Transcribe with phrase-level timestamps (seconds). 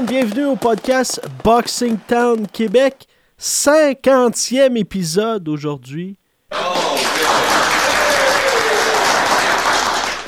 [0.00, 3.06] Monde, bienvenue au podcast Boxing Town Québec.
[3.38, 6.18] 50e épisode aujourd'hui.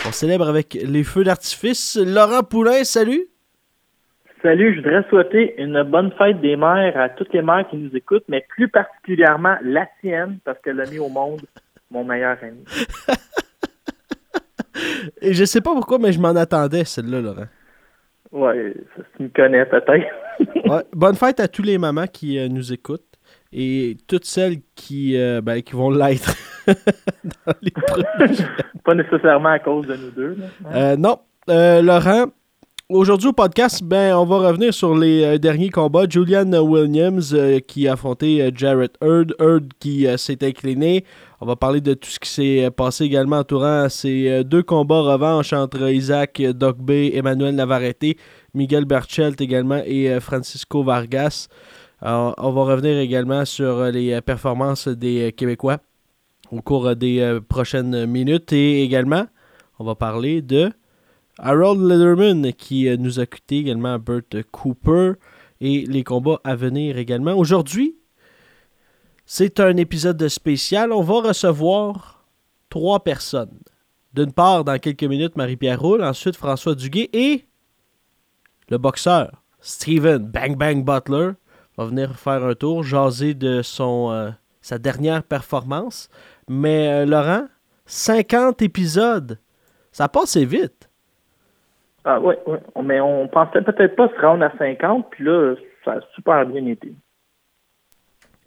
[0.06, 1.97] On célèbre avec les feux d'artifice.
[1.97, 3.27] Laurent Poulain, salut.
[4.43, 7.95] Salut, je voudrais souhaiter une bonne fête des mères à toutes les mères qui nous
[7.97, 11.43] écoutent, mais plus particulièrement la sienne, parce qu'elle a mis au monde
[11.91, 12.65] mon meilleur ami.
[15.23, 17.47] Et je sais pas pourquoi, mais je m'en attendais, celle-là, Laurent.
[18.33, 20.06] Ouais, ça, tu me connais peut-être.
[20.64, 23.05] Ouais, bonne fête à tous les mamans qui euh, nous écoutent
[23.52, 26.34] et toutes celles qui, euh, ben, qui vont l'être
[26.66, 27.70] dans les
[28.84, 30.36] Pas nécessairement à cause de nous deux.
[30.38, 30.47] là.
[30.75, 31.19] Euh, non.
[31.47, 32.27] Laurent,
[32.88, 36.06] aujourd'hui au podcast, ben, on va revenir sur les derniers combats.
[36.08, 37.36] Julian Williams
[37.69, 39.34] qui a affronté Jarrett Hurd.
[39.38, 41.05] Hurd qui s'est incliné.
[41.45, 45.01] On va parler de tout ce qui s'est passé également entourant ces euh, deux combats
[45.01, 48.16] revanche entre Isaac Dogbe, Emmanuel Navarrete,
[48.55, 51.49] Miguel Berchelt également et euh, Francisco Vargas.
[52.00, 55.78] On va revenir également sur euh, les performances des Québécois
[56.53, 59.27] au cours des prochaines minutes et également
[59.81, 60.71] on va parler de
[61.41, 65.15] Harold Lederman qui nous a quitté également Burt Cooper
[65.61, 67.34] et les combats à venir également.
[67.34, 67.97] Aujourd'hui,
[69.25, 70.93] c'est un épisode spécial.
[70.93, 72.25] On va recevoir
[72.69, 73.59] trois personnes.
[74.15, 77.47] D'une part, dans quelques minutes, Marie-Pierre Roule, ensuite François Duguay et
[78.69, 81.33] le boxeur Steven Bang Bang Butler
[81.78, 86.10] va venir faire un tour, jaser de son, euh, sa dernière performance.
[86.49, 87.47] Mais euh, Laurent,
[87.87, 89.39] 50 épisodes,
[89.93, 90.91] ça passe vite.
[92.04, 92.60] Ah ouais, ouais.
[92.83, 95.54] Mais on pensait peut-être pas se rendre à 50, puis là,
[95.84, 96.93] ça a super bien été.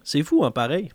[0.06, 0.90] C'est fou, hein, pareil.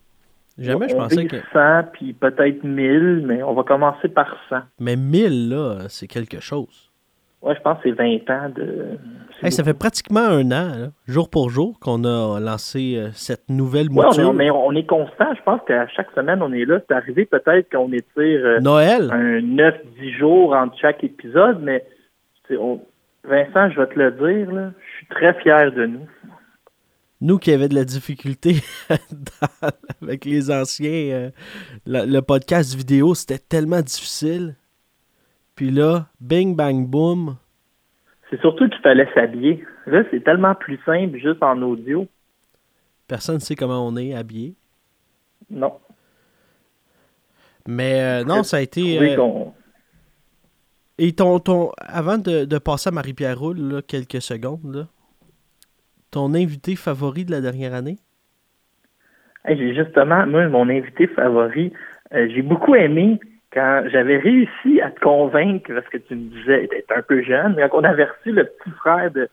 [0.59, 1.37] Jamais je pensais que...
[1.53, 4.57] 100, puis peut-être 1000, mais on va commencer par 100.
[4.79, 6.91] Mais 1000, là, c'est quelque chose.
[7.43, 8.99] Ouais, je pense que c'est 20 ans de...
[9.43, 13.49] Hey, ça fait pratiquement un an, là, jour pour jour, qu'on a lancé euh, cette
[13.49, 14.31] nouvelle Ouais, on mouture.
[14.31, 15.35] est, mais on est constant.
[15.35, 16.81] Je pense qu'à chaque semaine, on est là.
[16.87, 18.05] C'est arrivé peut-être qu'on étire
[18.45, 21.83] euh, Noël, un 9-10 jours entre chaque épisode, mais
[22.51, 22.83] on-
[23.25, 26.07] Vincent, je vais te le dire, là, je suis très fier de nous.
[27.21, 28.57] Nous qui avions de la difficulté
[28.91, 29.69] dans-
[30.03, 31.31] avec les anciens, euh,
[31.87, 34.57] la- le podcast vidéo, c'était tellement difficile.
[35.55, 37.37] Puis là, bing, bang, boom.
[38.31, 39.65] C'est surtout qu'il fallait s'habiller.
[39.87, 42.07] Là, c'est tellement plus simple juste en audio.
[43.09, 44.55] Personne ne sait comment on est habillé.
[45.51, 45.75] Non.
[47.69, 48.99] Mais euh, non, ça a été...
[48.99, 49.45] Oui, euh,
[50.99, 54.87] Et ton, ton, avant de, de passer à Marie-Pierre Roule, là, quelques secondes, là,
[56.11, 57.99] ton invité favori de la dernière année?
[59.45, 61.73] Hey, j'ai justement, moi, mon invité favori,
[62.13, 63.19] euh, j'ai beaucoup aimé
[63.53, 67.55] quand j'avais réussi à te convaincre, parce que tu me disais, tu un peu jeune,
[67.57, 69.29] mais quand on avait reçu le petit frère de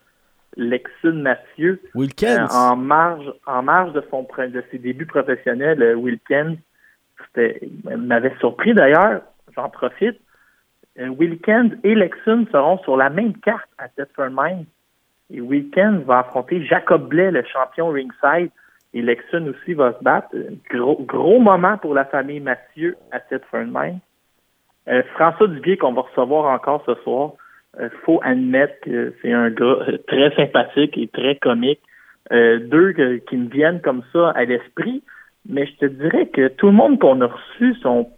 [0.56, 2.46] Lexune Mathieu, Wilkins.
[2.46, 6.56] Euh, en marge, en marge de son de ses débuts professionnels, euh, Wilkins,
[7.86, 9.22] m'avait surpris d'ailleurs.
[9.56, 10.20] J'en profite.
[11.00, 14.66] Euh, Wilkins et Lexun seront sur la même carte à Thetford Mines.
[15.32, 18.52] Et Wilkins va affronter Jacob Blais, le champion ringside.
[18.94, 20.30] Et Lexun aussi va se battre.
[20.34, 24.00] Euh, Gros, gros moment pour la famille Mathieu à Thetford Mines.
[24.88, 27.32] Euh, François Duguay, qu'on va recevoir encore ce soir,
[27.80, 31.82] il faut admettre que c'est un gars euh, très sympathique et très comique.
[32.32, 32.94] Euh, deux
[33.28, 35.04] qui me viennent comme ça à l'esprit,
[35.48, 38.10] mais je te dirais que tout le monde qu'on a reçu sont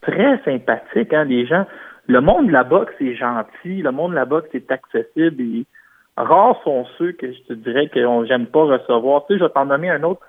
[0.00, 1.12] très sympathiques.
[1.12, 1.66] Hein, les gens,
[2.06, 5.66] le monde de la boxe est gentil, le monde de la boxe est accessible et
[6.24, 9.26] rares sont ceux que je te dirais que j'aime pas recevoir.
[9.26, 10.20] Tu sais, je vais t'en nommer un autre.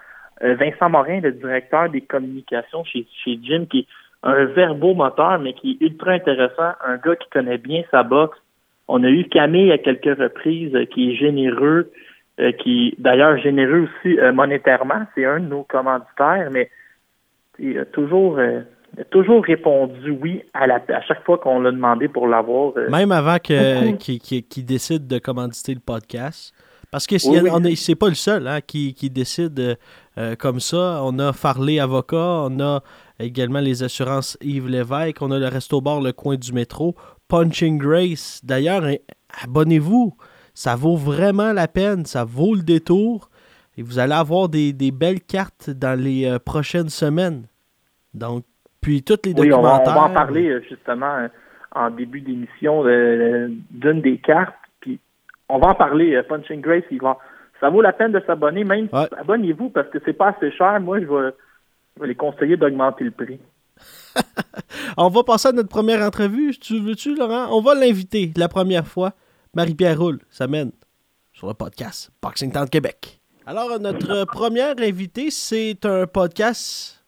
[0.41, 3.87] Vincent Morin, le directeur des communications chez, chez Jim, qui est
[4.23, 8.37] un verbomoteur, mais qui est ultra intéressant, un gars qui connaît bien sa boxe.
[8.87, 11.91] On a eu Camille à quelques reprises, qui est généreux,
[12.59, 15.05] qui d'ailleurs généreux aussi monétairement.
[15.13, 16.69] C'est un de nos commanditaires, mais
[17.91, 18.39] toujours
[18.97, 22.73] a toujours répondu oui à, la, à chaque fois qu'on l'a demandé pour l'avoir.
[22.77, 26.53] Euh, Même avant qu'il décide de commanditer le podcast.
[26.91, 29.75] Parce que c'est pas le seul hein, qui, décide euh,
[30.17, 31.01] euh, comme ça.
[31.03, 32.81] On a Farley Avocat, on a
[33.19, 36.95] également les assurances Yves Lévesque, on a le Resto Bar Le Coin du Métro,
[37.27, 38.41] Punching Grace.
[38.43, 38.95] D'ailleurs, hein,
[39.43, 40.15] abonnez-vous.
[40.55, 43.29] Ça vaut vraiment la peine, ça vaut le détour.
[43.77, 47.45] Et vous allez avoir des, des belles cartes dans les prochaines semaines.
[48.13, 48.43] Donc,
[48.89, 49.95] puis toutes les documentaires.
[49.95, 51.27] on, va, en parler euh, justement euh,
[51.75, 54.55] en début d'émission euh, d'une des cartes.
[54.81, 54.99] Puis
[55.47, 56.19] on va en parler.
[56.27, 57.19] Punching Grace, il va,
[57.59, 58.63] ça vaut la peine de s'abonner.
[58.63, 60.79] Même abonnez-vous parce que c'est pas assez cher.
[60.79, 63.39] Moi, je vais, les conseiller d'augmenter le prix.
[64.97, 66.57] on va passer à notre première entrevue.
[66.59, 67.55] Tu veux-tu, Laurent?
[67.55, 69.11] On va l'inviter la première fois.
[69.53, 70.71] Marie-Pierre Roule, ça mène
[71.31, 73.19] sur le podcast Boxing Town Québec.
[73.45, 76.98] Alors, notre première invité, c'est un podcast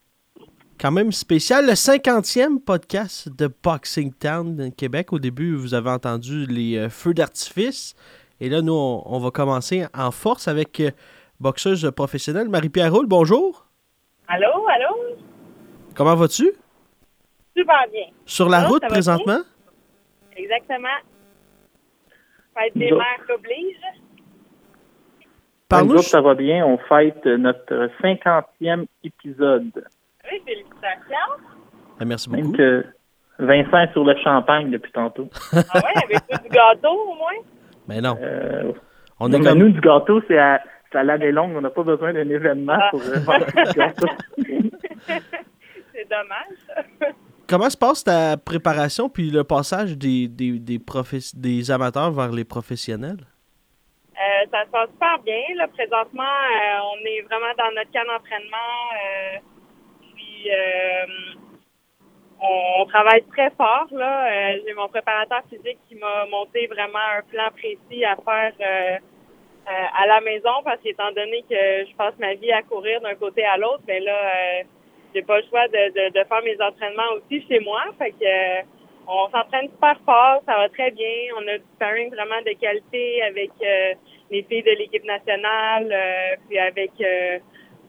[0.82, 1.64] quand même spécial.
[1.64, 5.12] Le 50e podcast de Boxing Town Québec.
[5.12, 7.94] Au début, vous avez entendu les euh, feux d'artifice.
[8.40, 10.90] Et là, nous, on, va commencer en force avec euh,
[11.38, 13.06] boxeuse professionnelle Marie-Pierre Roule.
[13.06, 13.64] Bonjour.
[14.26, 15.16] Allô, allô?
[15.94, 16.50] Comment vas-tu?
[17.56, 18.06] Super bien.
[18.26, 19.38] Sur la route présentement?
[20.36, 20.88] Exactement.
[22.58, 23.76] Fête des mères oblige.
[25.68, 26.66] Par nous, ça va bien?
[26.66, 29.84] On fête notre 50e épisode
[30.44, 31.32] félicitations.
[32.00, 32.42] Ah, merci beaucoup.
[32.42, 32.84] Même que
[33.38, 35.28] Vincent est sur le champagne depuis tantôt.
[35.52, 37.42] ah ouais, avec du gâteau au moins?
[37.88, 38.16] Mais non.
[38.20, 38.72] Euh,
[39.20, 39.58] on est comme...
[39.58, 40.60] Nous, du gâteau, c'est à,
[40.94, 41.54] à l'année longue.
[41.56, 42.88] On n'a pas besoin d'un événement ah.
[42.90, 44.08] pour euh, faire du gâteau.
[45.92, 47.14] c'est dommage.
[47.48, 50.80] Comment se passe ta préparation puis le passage des, des, des,
[51.34, 53.26] des amateurs vers les professionnels?
[54.12, 55.42] Euh, ça se passe super bien.
[55.56, 59.42] Là, présentement, euh, on est vraiment dans notre camp d'entraînement.
[60.50, 61.06] Euh,
[62.40, 63.86] on, travaille très fort.
[63.92, 64.26] Là.
[64.26, 68.96] Euh, j'ai mon préparateur physique qui m'a monté vraiment un plan précis à faire euh,
[69.66, 73.44] à la maison parce qu'étant donné que je passe ma vie à courir d'un côté
[73.44, 74.64] à l'autre, ben là,
[75.14, 77.80] j'ai pas le choix de, de, faire mes entraînements aussi chez moi.
[77.98, 78.66] Fait que
[79.06, 81.08] on s'entraîne super fort, ça va très bien.
[81.36, 83.50] On a du sparring vraiment de qualité avec
[84.30, 85.94] les filles de l'équipe nationale,
[86.48, 86.90] puis avec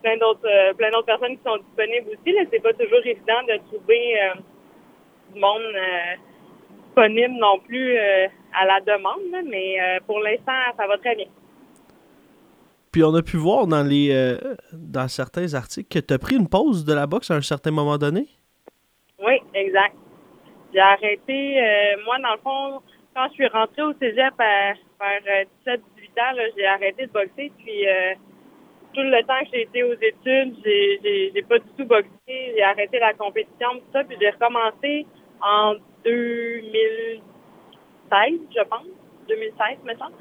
[0.04, 2.36] plein d'autres euh, plein d'autres personnes qui sont disponibles aussi.
[2.52, 4.34] C'est pas toujours évident de trouver euh,
[5.34, 6.16] du monde euh,
[6.86, 11.26] disponible non plus à la demande, mais pour l'instant, ça va très bien.
[12.92, 14.38] Puis on a pu voir dans les
[14.72, 17.72] dans certains articles que tu as pris une pause de la boxe à un certain
[17.72, 18.28] moment donné?
[19.18, 19.96] Oui, exact.
[20.72, 22.82] J'ai arrêté, moi, dans le fond,
[23.16, 27.52] quand je suis rentrée au cégep à, vers 17-18 ans, j'ai arrêté de boxer.
[27.58, 27.88] Puis
[28.94, 32.08] tout le temps que j'ai été aux études, j'ai, pas du tout boxé.
[32.28, 35.06] J'ai arrêté la compétition, tout ça, puis j'ai recommencé
[35.42, 37.22] en 2016,
[38.56, 38.86] je pense.
[39.28, 40.12] 2016, mettons.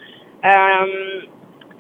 [0.44, 1.22] Euh,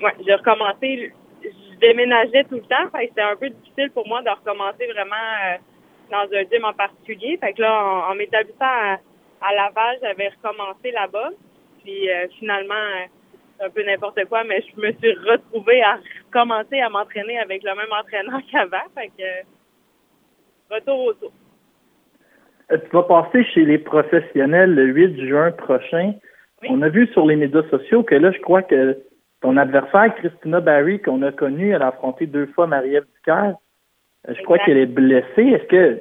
[0.02, 1.12] ouais, j'ai recommencé.
[1.42, 5.14] Je déménageais tout le temps, fait c'était un peu difficile pour moi de recommencer vraiment
[5.14, 5.56] euh,
[6.10, 7.36] dans un gym en particulier.
[7.38, 8.98] Fait que là, en, m'établissant à,
[9.40, 11.30] à, Laval, j'avais recommencé là-bas.
[11.82, 13.06] Puis euh, finalement,
[13.62, 17.74] un peu n'importe quoi, mais je me suis retrouvée à recommencer à m'entraîner avec le
[17.74, 18.88] même entraîneur qu'avant.
[18.94, 21.32] Fait que, retour au tour.
[22.72, 26.14] Euh, tu vas passer chez les professionnels le 8 juin prochain.
[26.68, 28.96] On a vu sur les médias sociaux que là, je crois que
[29.40, 33.56] ton adversaire, Christina Barry, qu'on a connue, elle a affronté deux fois Marie-Ève Ducaire.
[34.28, 35.42] Euh, je crois qu'elle est blessée.
[35.42, 36.00] Est-ce que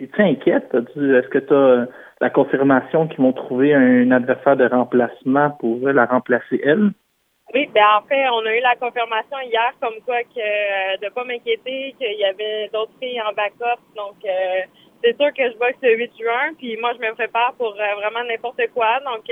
[0.00, 0.74] es-tu inquiète?
[0.74, 1.88] Est-ce que tu as
[2.20, 6.92] la confirmation qu'ils vont trouver un adversaire de remplacement pour la remplacer elle?
[7.54, 11.08] Oui, ben en fait, on a eu la confirmation hier comme quoi que euh, de
[11.12, 13.80] pas m'inquiéter, qu'il y avait d'autres filles en backup.
[13.94, 14.62] Donc euh,
[15.02, 17.94] c'est sûr que je boxe le 8 juin, puis moi je me prépare pour euh,
[17.96, 18.98] vraiment n'importe quoi.
[19.04, 19.30] Donc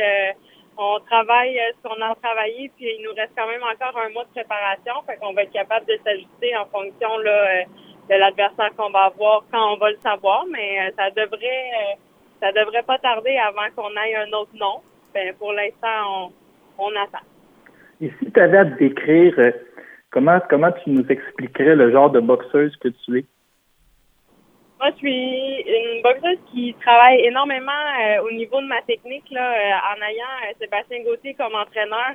[0.76, 4.24] on travaille ce qu'on a travaillé, puis il nous reste quand même encore un mois
[4.24, 7.64] de préparation, fait qu'on va être capable de s'ajuster en fonction là,
[8.10, 11.98] de l'adversaire qu'on va avoir quand on va le savoir, mais ça devrait
[12.40, 14.80] ça devrait pas tarder avant qu'on aille un autre nom.
[15.12, 16.32] Ben, pour l'instant,
[16.78, 17.24] on, attend.
[18.00, 19.52] Et si tu avais à te décrire, euh,
[20.10, 23.24] comment, comment tu nous expliquerais le genre de boxeuse que tu es?
[24.80, 29.52] Moi, je suis une boxeuse qui travaille énormément euh, au niveau de ma technique, là,
[29.52, 32.12] euh, en ayant euh, Sébastien Gauthier comme entraîneur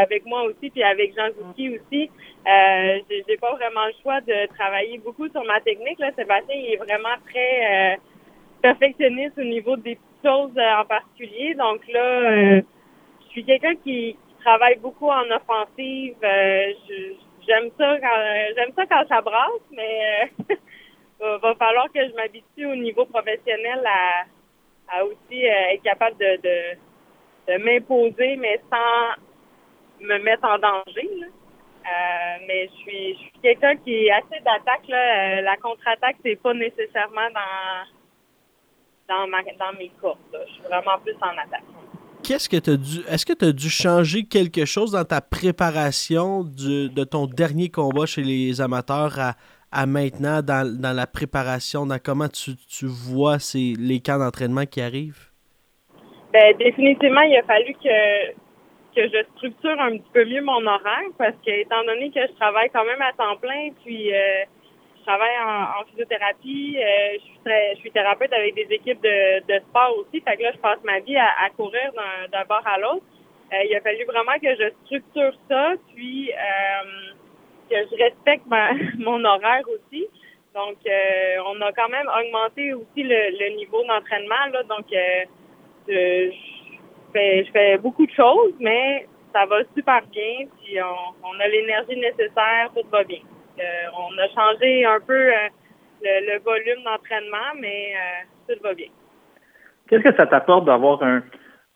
[0.00, 2.10] avec moi aussi, puis avec Jean Zouki aussi.
[2.46, 5.98] Euh, j'ai pas vraiment le choix de travailler beaucoup sur ma technique.
[5.98, 6.10] Là.
[6.16, 7.98] Sébastien il est vraiment très
[8.66, 11.54] perfectionniste au niveau des petites choses en particulier.
[11.54, 16.14] Donc là, je suis quelqu'un qui, travaille beaucoup en offensive.
[16.22, 18.20] j'aime ça quand
[18.54, 20.30] j'aime ça quand ça brasse, mais
[21.20, 26.38] va, va falloir que je m'habitue au niveau professionnel à, aussi euh, être capable de,
[27.48, 29.20] de, m'imposer, mais sans
[30.00, 31.08] me mettre en danger.
[31.20, 31.26] Là.
[31.26, 34.90] Euh, mais je suis, je suis quelqu'un qui est assez d'attaque.
[34.90, 37.95] Euh, la contre-attaque, c'est pas nécessairement dans
[39.08, 40.18] dans, ma, dans mes courses.
[40.32, 41.64] Je suis vraiment plus en attaque.
[42.22, 43.00] Qu'est-ce que tu dû.
[43.08, 47.68] Est-ce que tu as dû changer quelque chose dans ta préparation du, de ton dernier
[47.68, 49.34] combat chez les amateurs à,
[49.70, 54.64] à maintenant dans, dans, la préparation, dans comment tu, tu vois ces, les camps d'entraînement
[54.66, 55.30] qui arrivent?
[56.32, 58.32] Ben, définitivement, il a fallu que,
[58.96, 62.32] que je structure un petit peu mieux mon horaire parce que, étant donné que je
[62.40, 64.44] travaille quand même à temps plein, puis euh,
[65.06, 70.20] travaille en, physiothérapie, euh, je, suis je suis thérapeute avec des équipes de, sport aussi,
[70.20, 71.92] fait que là, je passe ma vie à, courir
[72.32, 73.04] d'un bord à l'autre.
[73.52, 76.30] Euh, il a fallu vraiment que je structure ça, puis
[77.70, 78.44] que je respecte
[78.98, 80.06] mon horaire aussi.
[80.56, 84.46] Donc, euh, on a quand même augmenté aussi le, niveau d'entraînement.
[84.52, 85.24] Là, donc, euh,
[85.86, 86.30] je,
[87.12, 90.46] fais, je fais beaucoup de choses, mais ça va super bien.
[90.56, 90.78] Puis,
[91.22, 93.20] on, a l'énergie nécessaire, tout va bien.
[93.58, 93.62] Euh,
[93.98, 95.30] on a changé un peu
[96.02, 97.94] le, volume d'entraînement, mais
[98.48, 98.88] tout va bien.
[99.88, 101.22] Qu'est-ce que ça t'apporte d'avoir un,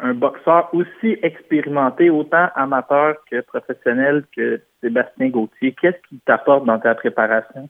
[0.01, 5.75] un boxeur aussi expérimenté, autant amateur que professionnel que Sébastien Gauthier?
[5.81, 7.69] Qu'est-ce qui t'apporte dans ta préparation?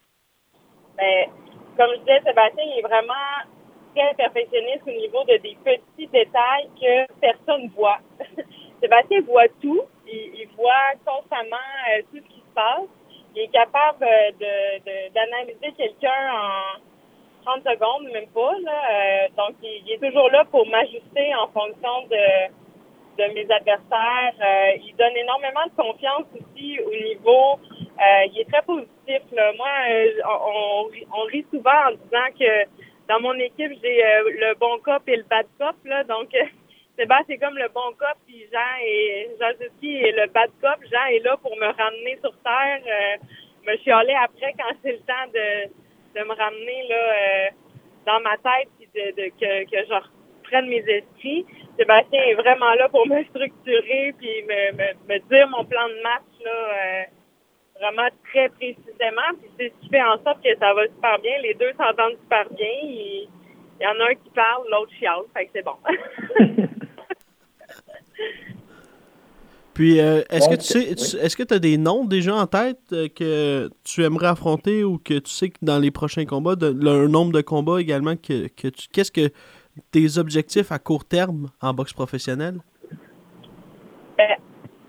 [0.97, 1.27] Ben,
[1.77, 3.15] comme je disais, Sébastien il est vraiment
[3.95, 7.99] très perfectionniste au niveau de des petits détails que personne voit.
[8.81, 9.83] Sébastien voit tout.
[10.13, 12.89] Il, voit constamment euh, tout ce qui se passe.
[13.35, 16.81] Il est capable de, d'analyser quelqu'un en
[17.45, 18.53] 30 secondes, même pas.
[18.63, 18.73] Là.
[18.91, 22.49] Euh, donc, il, est toujours là pour m'ajuster en fonction de,
[23.19, 24.35] de mes adversaires.
[24.41, 27.59] Euh, il donne énormément de confiance aussi au niveau.
[27.81, 29.23] Euh, il est très positif.
[29.33, 29.53] Là.
[29.57, 29.69] Moi,
[30.27, 32.65] on, on, rit souvent en disant que
[33.09, 35.77] dans mon équipe, j'ai le bon cop et le bad cop.
[35.85, 36.05] Là.
[36.05, 36.35] Donc,
[37.01, 40.79] Sébastien, c'est comme le bon cop, puis Jean et Jean est le bad cop.
[40.91, 42.81] Jean est là pour me ramener sur terre,
[43.67, 45.71] me chialer après quand c'est le temps de
[46.15, 47.49] de me ramener là euh,
[48.07, 51.47] dans ma tête et de, que, que je reprenne mes esprits.
[51.79, 54.73] Sébastien est vraiment là pour me structurer puis me,
[55.09, 57.03] me, dire mon plan de match là euh,
[57.81, 59.31] vraiment très précisément.
[59.41, 61.39] Puis c'est ce qui fait en sorte que ça va super bien.
[61.43, 62.75] Les deux s'entendent super bien.
[62.83, 63.29] Il,
[63.81, 65.23] y en a un qui parle, l'autre chiale.
[65.35, 65.77] Fait que c'est bon.
[69.81, 72.77] Puis, euh, est-ce que tu sais, est-ce que tu as des noms déjà en tête
[72.93, 76.69] euh, que tu aimerais affronter ou que tu sais que dans les prochains combats, de,
[76.87, 78.89] un nombre de combats également que, que tu.
[78.93, 79.31] Qu'est-ce que
[79.91, 82.59] tes objectifs à court terme en boxe professionnelle?
[84.19, 84.37] Ben,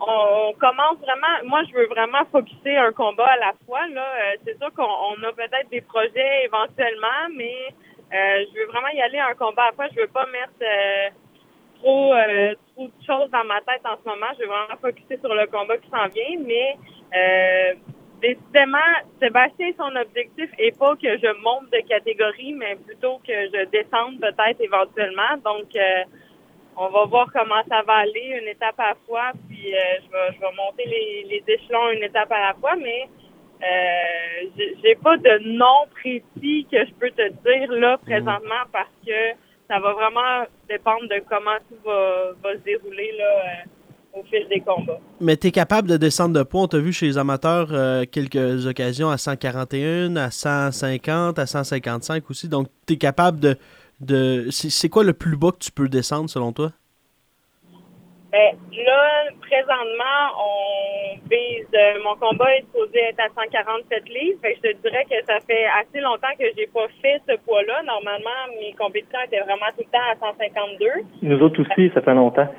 [0.02, 1.40] on, commence vraiment.
[1.46, 3.88] Moi, je veux vraiment focuser un combat à la fois.
[3.94, 7.74] Là, euh, c'est sûr qu'on a peut-être des projets éventuellement, mais
[8.12, 9.88] je veux vraiment y aller un combat à la fois.
[9.96, 11.16] Je veux pas mettre
[11.82, 14.28] trop, euh, trop de choses dans ma tête en ce moment.
[14.36, 16.78] Je vais vraiment focuser sur le combat qui s'en vient, mais
[17.16, 17.74] euh,
[18.22, 18.78] décidément,
[19.20, 24.20] Sébastien, son objectif est pas que je monte de catégorie, mais plutôt que je descende
[24.20, 25.38] peut-être éventuellement.
[25.44, 26.04] Donc, euh,
[26.78, 30.12] on va voir comment ça va aller une étape à la fois, puis euh, je,
[30.12, 33.10] vais, je vais monter les, les échelons une étape à la fois, mais
[33.62, 39.34] euh, j'ai pas de nom précis que je peux te dire là présentement parce que
[39.72, 44.60] ça va vraiment dépendre de comment tout va, se dérouler là, euh, au fil des
[44.60, 45.00] combats.
[45.22, 46.64] Mais tu es capable de descendre de poids.
[46.64, 52.30] On t'a vu chez les amateurs euh, quelques occasions à 141, à 150, à 155
[52.30, 52.50] aussi.
[52.50, 53.58] Donc, tu es capable de.
[54.02, 56.74] de c'est quoi le plus bas que tu peux descendre selon toi?
[58.32, 61.68] Ben, là, présentement, on vise.
[61.74, 64.40] Euh, mon combat est supposé être à 147 livres.
[64.42, 67.84] Fait je te dirais que ça fait assez longtemps que j'ai pas fait ce poids-là.
[67.84, 70.88] Normalement, mes compétitions étaient vraiment tout le temps à 152.
[71.24, 72.48] Nous autres aussi, ça fait longtemps.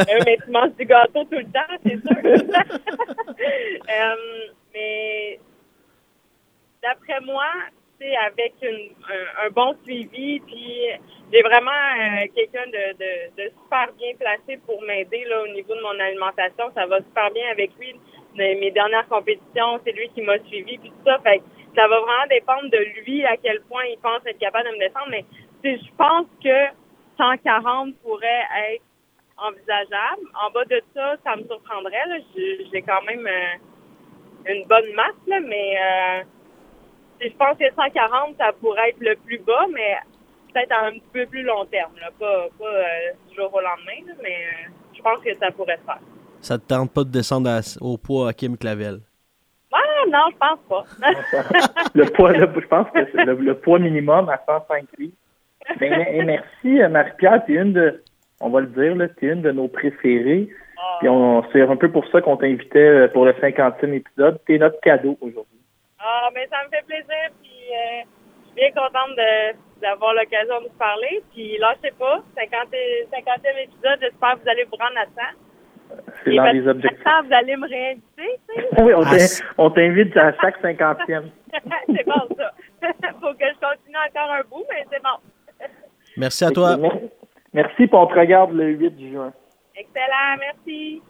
[0.00, 2.16] Euh, mais tu manges du gâteau tout le temps, c'est sûr.
[2.24, 4.16] euh,
[4.74, 5.38] mais
[6.82, 7.44] d'après moi,
[8.16, 10.88] avec un, bon suivi, puis
[11.32, 15.98] j'ai vraiment euh, quelqu'un de, super bien placé pour m'aider là au niveau de mon
[15.98, 16.70] alimentation.
[16.74, 17.94] Ça va super bien avec lui.
[18.36, 21.18] mes dernières compétitions, c'est lui qui m'a suivi, puis tout ça.
[21.20, 21.42] Fait
[21.76, 24.78] ça va vraiment dépendre de lui à quel point il pense être capable de me
[24.80, 25.08] descendre.
[25.10, 25.24] Mais
[25.64, 26.66] je pense que
[27.18, 28.82] 140 pourrait être
[29.36, 30.26] envisageable.
[30.42, 32.22] En bas de ça, ça me surprendrait.
[32.72, 36.22] J'ai quand même euh, une bonne masse, là, mais euh,
[37.20, 39.96] je pense que 140, ça pourrait être le plus bas, mais
[40.52, 41.92] peut-être à un petit peu plus long terme.
[42.00, 42.08] Là.
[42.18, 44.46] Pas, pas euh, du jour au lendemain, mais
[44.94, 46.00] je pense que ça pourrait se faire.
[46.40, 49.00] Ça te tente pas de descendre au poids à Kim Clavel?
[49.72, 50.84] Ah non, je pense pas.
[51.94, 55.12] le poids, je pense que c'est le, poids minimum à 105 livres.
[55.80, 57.44] Mais, merci, Marie-Pierre.
[57.44, 58.02] Tu une de,
[58.40, 60.48] on va le dire, tu es une de nos préférées.
[60.78, 60.96] Ah.
[61.00, 64.40] Puis on, c'est un peu pour ça qu'on t'invitait euh, pour le 50e épisode.
[64.46, 65.57] Tu es notre cadeau aujourd'hui.
[66.08, 67.28] Ah, mais ça me fait plaisir.
[67.42, 68.02] Puis euh,
[68.40, 69.12] je suis bien contente
[69.80, 71.22] d'avoir l'occasion de vous parler.
[71.34, 72.68] Puis lâchez pas, 50,
[73.12, 75.28] 50e épisode, j'espère que vous allez vous rendre à ça.
[76.24, 77.02] C'est dans les objectifs.
[77.04, 78.40] vous allez me réinviter,
[78.78, 78.92] Oui,
[79.56, 81.30] on t'invite à chaque 50e.
[81.86, 82.52] c'est bon, ça.
[83.20, 85.66] Faut que je continue encore un bout, mais c'est bon.
[86.16, 86.76] Merci à toi.
[87.52, 89.32] Merci, pour on te regarde le 8 juin.
[89.74, 91.02] Excellent, merci.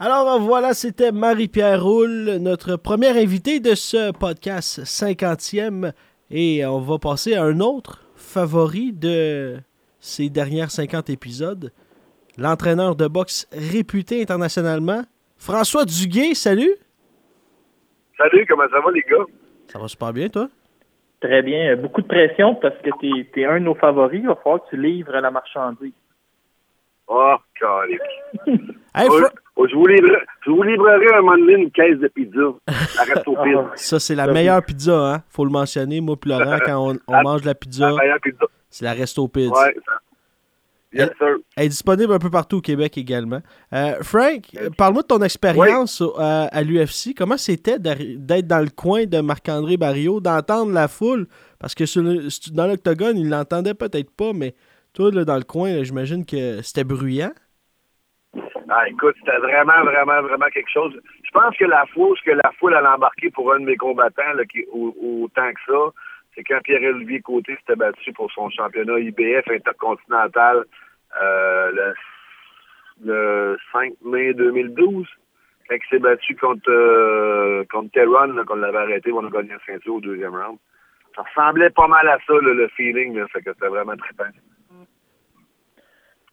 [0.00, 5.92] Alors voilà, c'était Marie-Pierre Roule, notre première invitée de ce podcast 50e.
[6.30, 9.56] Et on va passer à un autre favori de
[9.98, 11.72] ces dernières 50 épisodes.
[12.36, 15.02] L'entraîneur de boxe réputé internationalement,
[15.36, 16.76] François Duguay, salut!
[18.16, 19.24] Salut, comment ça va les gars?
[19.66, 20.48] Ça va super bien, toi?
[21.20, 21.74] Très bien.
[21.74, 24.20] Beaucoup de pression parce que tu es, un de nos favoris.
[24.20, 25.92] Il va falloir que tu livres la marchandise.
[27.08, 28.00] Oh, calique.
[28.98, 33.36] je, vous livrerai, je vous livrerai un moment donné une caisse de pizza à Resto
[33.38, 35.22] ah, Ça, c'est la meilleure pizza, hein?
[35.30, 37.94] Faut le mentionner, moi puis Laurent, quand on, mange la pizza,
[38.70, 39.52] c'est la Resto Pizza.
[39.52, 39.74] Ouais,
[40.92, 41.10] Yes.
[41.56, 43.42] Elle est disponible un peu partout au Québec également.
[43.74, 44.44] Euh, Frank,
[44.78, 47.14] parle-moi de ton expérience à l'UFC.
[47.16, 51.26] Comment c'était d'être dans le coin de Marc-André Barrio, d'entendre la foule?
[51.58, 51.84] Parce que
[52.52, 54.54] dans l'octogone, il l'entendait peut-être pas, mais
[54.94, 57.32] toi, dans le coin, j'imagine que c'était bruyant.
[58.68, 61.00] Ah, écoute, c'était vraiment, vraiment, vraiment quelque chose.
[61.24, 63.76] Je pense que la foule, ce que la foule a embarqué pour un de mes
[63.76, 66.00] combattants, qui, autant que ça,
[66.34, 70.64] c'est quand Pierre-Olivier Côté s'était battu pour son championnat IBF intercontinental
[71.20, 71.94] euh,
[73.02, 75.06] le, 5 mai 2012.
[75.68, 79.58] Quand il s'est battu contre, euh, contre Terron, qu'on l'avait arrêté, on a gagné un
[79.66, 80.58] ceinture au deuxième round.
[81.16, 84.30] Ça ressemblait pas mal à ça, le feeling, là, fait que c'était vraiment très bien.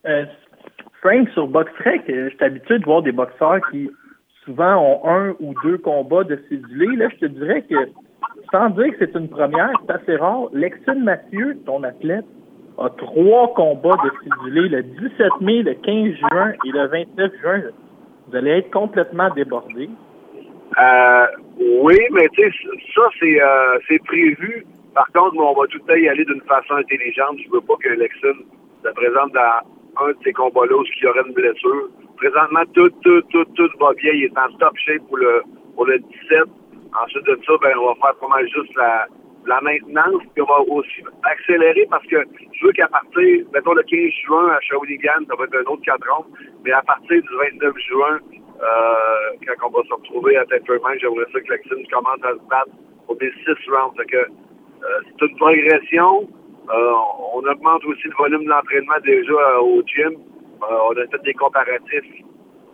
[0.06, 0.26] Euh,
[1.02, 3.90] Frank, sur BoxRec, je suis habitué de voir des boxeurs qui
[4.44, 6.96] souvent ont un ou deux combats de cédulés.
[6.96, 7.76] Là, je te dirais que
[8.52, 10.50] sans dire que c'est une première, c'est assez rare.
[10.54, 12.26] Lexine Mathieu, ton athlète,
[12.78, 17.62] a trois combats de cédulés le 17 mai, le 15 juin et le 29 juin.
[18.28, 19.90] Vous allez être complètement débordé.
[20.78, 21.26] Euh,
[21.82, 22.58] oui, mais tu sais,
[22.96, 24.66] ça, c'est, euh, prévu.
[24.94, 27.38] Par contre, on va tout le temps y aller d'une façon intelligente.
[27.46, 28.46] Je veux pas que Lexine
[28.84, 29.62] se présente dans
[30.02, 31.90] un de ces combats-là où il y aurait une blessure.
[32.18, 34.12] Présentement, tout, tout, tout, tout va bien.
[34.14, 35.44] Il est en top shape pour le,
[35.76, 36.44] pour le 17.
[37.04, 39.08] Ensuite de ça, ben, on va faire pas mal juste la,
[39.48, 43.84] la maintenance, puis on va aussi accélérer parce que je veux qu'à partir, mettons le
[43.84, 46.26] 15 juin à Shawinigan, ça va être un autre cadran,
[46.64, 48.20] mais à partir du 29 juin,
[48.62, 52.50] euh, quand on va se retrouver à Temperman, j'aimerais ça que Lexine commence à se
[52.50, 52.72] battre
[53.06, 53.96] pour des 6 rounds.
[54.08, 56.30] que euh, c'est une progression.
[56.74, 56.94] Euh,
[57.34, 60.18] on augmente aussi le volume de l'entraînement déjà au gym.
[60.62, 62.24] on a fait des comparatifs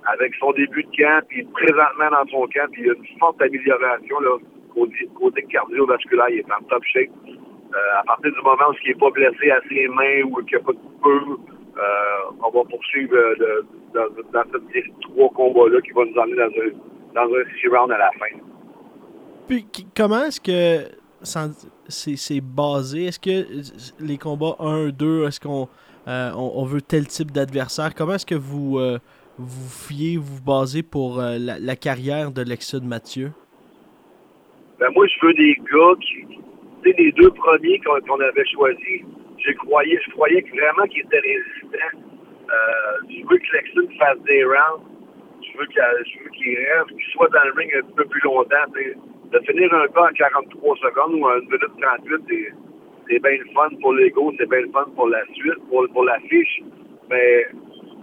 [0.05, 3.19] avec son début de camp, puis présentement dans son camp, puis il y a une
[3.19, 4.37] forte amélioration là,
[4.73, 7.09] côté, côté cardiovasculaire, il est en top shape.
[7.27, 10.57] Euh, à partir du moment où il n'est pas blessé à ses mains ou qu'il
[10.57, 10.79] n'y a pas de
[11.77, 11.83] euh,
[12.43, 13.61] on va poursuivre euh,
[13.93, 18.11] dans, ces trois combats-là qui vont nous emmener dans un, dans un round à la
[18.19, 18.35] fin.
[19.47, 23.05] Puis comment est-ce que c'est basé?
[23.05, 25.67] Est-ce que les combats 1, 2, est-ce qu'on
[26.07, 27.93] on, veut tel type d'adversaire?
[27.95, 28.79] Comment est-ce que vous
[29.41, 33.31] vous fiez, vous basez pour euh, la, carrière de Lexud Mathieu?
[34.79, 39.01] Ben moi, je veux des gars qui, tu sais, les deux premiers qu'on avait choisis,
[39.37, 41.97] je croyais, je croyais vraiment qu'ils étaient résistants.
[42.49, 44.85] Euh, je veux que Lexud fasse des rounds.
[45.41, 48.65] Je veux qu'il rêve, qu'il soit dans le ring un peu plus longtemps.
[49.31, 52.53] De finir un gars en 43 secondes ou en 1 minute 38,
[53.07, 56.03] c'est bien le fun pour l'ego, c'est bien le fun pour la suite, pour, pour
[56.03, 56.61] l'affiche.
[57.09, 57.45] Mais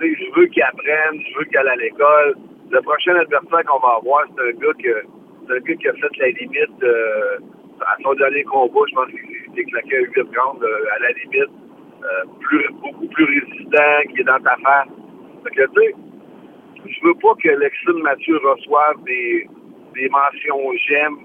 [0.00, 2.34] je veux qu'il apprenne, je veux qu'il aille à l'école.
[2.70, 7.38] Le prochain adversaire qu'on va avoir, c'est un gars qui a fait la limite euh,
[7.80, 11.12] à son dernier combat, je pense qu'il s'est claqué à 8 rounds euh, à la
[11.12, 11.50] limite.
[12.04, 12.24] Euh,
[12.80, 14.88] beaucoup plus résistant, qui est dans ta face.
[15.44, 15.94] Fait que, tu sais,
[16.86, 19.48] je veux pas que Lexine Mathieu reçoive des,
[19.94, 21.18] des mentions j'aime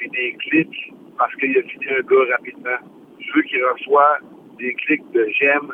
[0.00, 2.78] et des clics parce qu'il a fini un gars rapidement.
[3.18, 4.22] Je veux qu'il reçoive
[4.58, 5.72] des clics de j'aime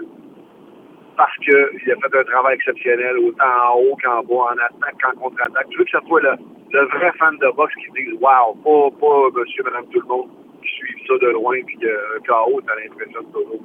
[1.17, 5.19] parce qu'il a fait un travail exceptionnel, autant en haut qu'en bas, en attaque qu'en
[5.21, 5.67] contre-attaque.
[5.71, 6.33] Je veux que ce soit le,
[6.73, 10.29] le, vrai fan de boxe qui dise Wow, pas, pas monsieur, madame, tout le monde
[10.63, 13.61] qui suit ça de loin puis un chaos, t'as l'impression de toujours.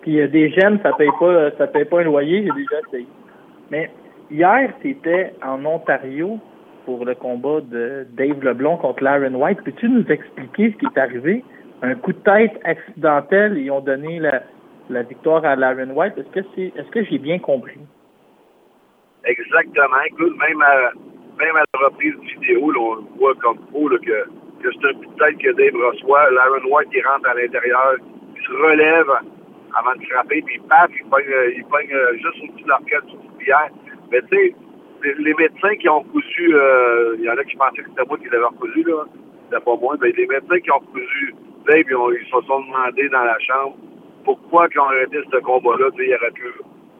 [0.00, 3.06] Puis euh, des gemmes, ça paye pas ça paye pas un loyer, j'ai déjà essayé.
[3.70, 3.90] Mais
[4.30, 6.40] hier, c'était en Ontario
[6.84, 9.62] pour le combat de Dave Leblon contre Laren White.
[9.64, 11.44] Peux-tu nous expliquer ce qui est arrivé?
[11.82, 16.14] Un coup de tête accidentel, ils ont donné la, victoire à Laren White.
[16.18, 17.80] Est-ce que c'est est-ce que j'ai bien compris?
[19.24, 19.96] Exactement.
[20.38, 20.62] Même
[21.56, 25.38] à, la reprise vidéo, on voit comme là, que, que c'est un coup de tête
[25.38, 26.30] que Dave reçoit.
[26.30, 27.96] Laren White qui rentre à l'intérieur,
[28.36, 29.10] il se relève
[29.74, 31.24] avant de frapper, puis paf, il pogne,
[31.56, 33.70] il pogne juste au-dessus de l'arcade sur bière.
[34.10, 34.54] Mais tu sais,
[35.02, 38.18] les, médecins qui ont cousu, euh, il y en a qui pensaient que c'était moi
[38.18, 39.04] qui l'avais cousu, là.
[39.44, 39.96] C'était pas moi.
[40.00, 41.34] Mais les médecins qui ont cousu
[41.66, 43.76] Dave, ils, ont, ils se sont demandé dans la chambre
[44.24, 45.90] pourquoi ils ont arrêté ce combat-là.
[45.92, 46.46] Tu sais, il aurait pu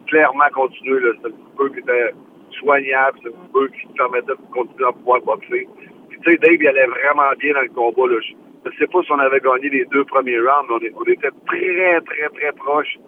[0.06, 1.00] clairement continuer.
[1.20, 2.14] C'est un peu qui était
[2.58, 5.68] soignable, c'est un peu qui permettait de continuer à pouvoir boxer.
[6.08, 8.14] Puis tu sais, Dave, il allait vraiment bien dans le combat.
[8.14, 8.20] Là.
[8.20, 11.30] Je ne sais pas si on avait gagné les deux premiers rounds, mais on, était
[11.46, 12.98] très, très, très proches.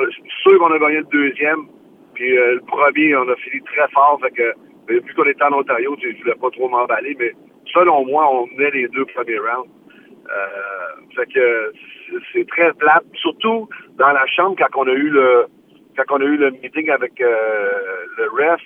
[0.00, 1.66] je suis sûr qu'on a gagné le deuxième.
[2.14, 4.18] Puis euh, le premier, on a fini très fort.
[4.22, 4.54] Fait que,
[4.88, 7.32] vu qu'on était en Ontario, je voulais pas trop m'emballer, mais
[7.72, 9.68] selon moi, on menait les deux premiers rounds.
[10.26, 11.72] Euh, fait que
[12.32, 13.04] c'est très plate.
[13.14, 15.46] Surtout dans la chambre quand on a eu le
[15.96, 17.72] quand on a eu le meeting avec euh,
[18.16, 18.60] le ref,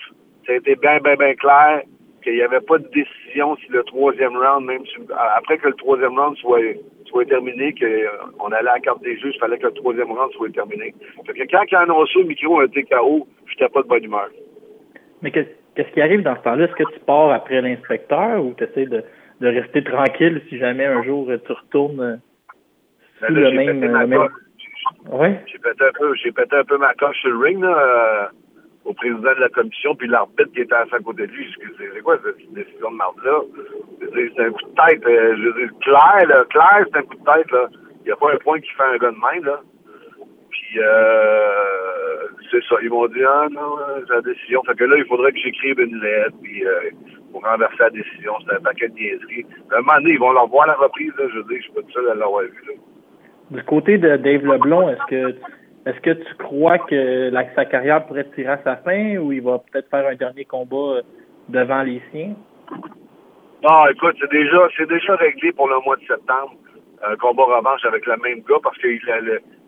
[0.47, 1.83] ça a été bien, bien, bien clair
[2.23, 4.97] qu'il n'y avait pas de décision si le troisième round, même si,
[5.37, 6.61] après que le troisième round soit
[7.09, 10.33] soit terminé, qu'on allait à la carte des juges, il fallait que le troisième round
[10.33, 10.95] soit terminé.
[11.27, 14.29] Fait que quand il a annoncé le micro était KO, j'étais pas de bonne humeur.
[15.23, 16.65] Mais qu'est-ce qui arrive dans ce temps-là?
[16.65, 19.03] Est-ce que tu pars après l'inspecteur ou tu essaies de,
[19.41, 22.17] de, rester tranquille si jamais un jour tu retournes euh,
[23.27, 23.81] sous le même...
[23.81, 24.29] Le même...
[25.11, 25.41] Ouais.
[25.47, 28.27] J'ai pété un peu, j'ai pété un peu ma coche sur le ring, là, euh,
[28.89, 31.55] au président de la commission, puis l'arbitre qui était à sa côté de lui.
[31.95, 33.41] C'est quoi cette décision de marde-là?
[34.01, 37.17] C'est un coup de tête, euh, je veux dire, clair, là, clair, c'est un coup
[37.17, 37.69] de tête, là.
[38.01, 39.61] Il n'y a pas un point qui fait un gars de main, là.
[40.49, 42.77] Puis, euh, c'est ça.
[42.83, 44.63] Ils m'ont dit, ah non, c'est la décision.
[44.63, 46.91] Fait que là, il faudrait que j'écrive une lettre, puis euh,
[47.31, 48.33] pour renverser la décision.
[48.47, 49.45] C'est un paquet de niaiseries.
[49.71, 51.27] À un moment donné, ils vont leur voir la reprise, là.
[51.29, 52.73] Je veux dire, je suis pas tout seul à l'avoir vu.
[53.51, 55.37] Du côté de Dave Leblon, est-ce que
[55.87, 59.43] est-ce que tu crois que la, sa carrière pourrait tirer à sa fin ou il
[59.43, 61.01] va peut-être faire un dernier combat
[61.49, 62.35] devant les siens?
[63.63, 66.55] Non, écoute, c'est déjà c'est déjà réglé pour le mois de septembre.
[67.03, 68.89] Un combat revanche avec le même gars parce que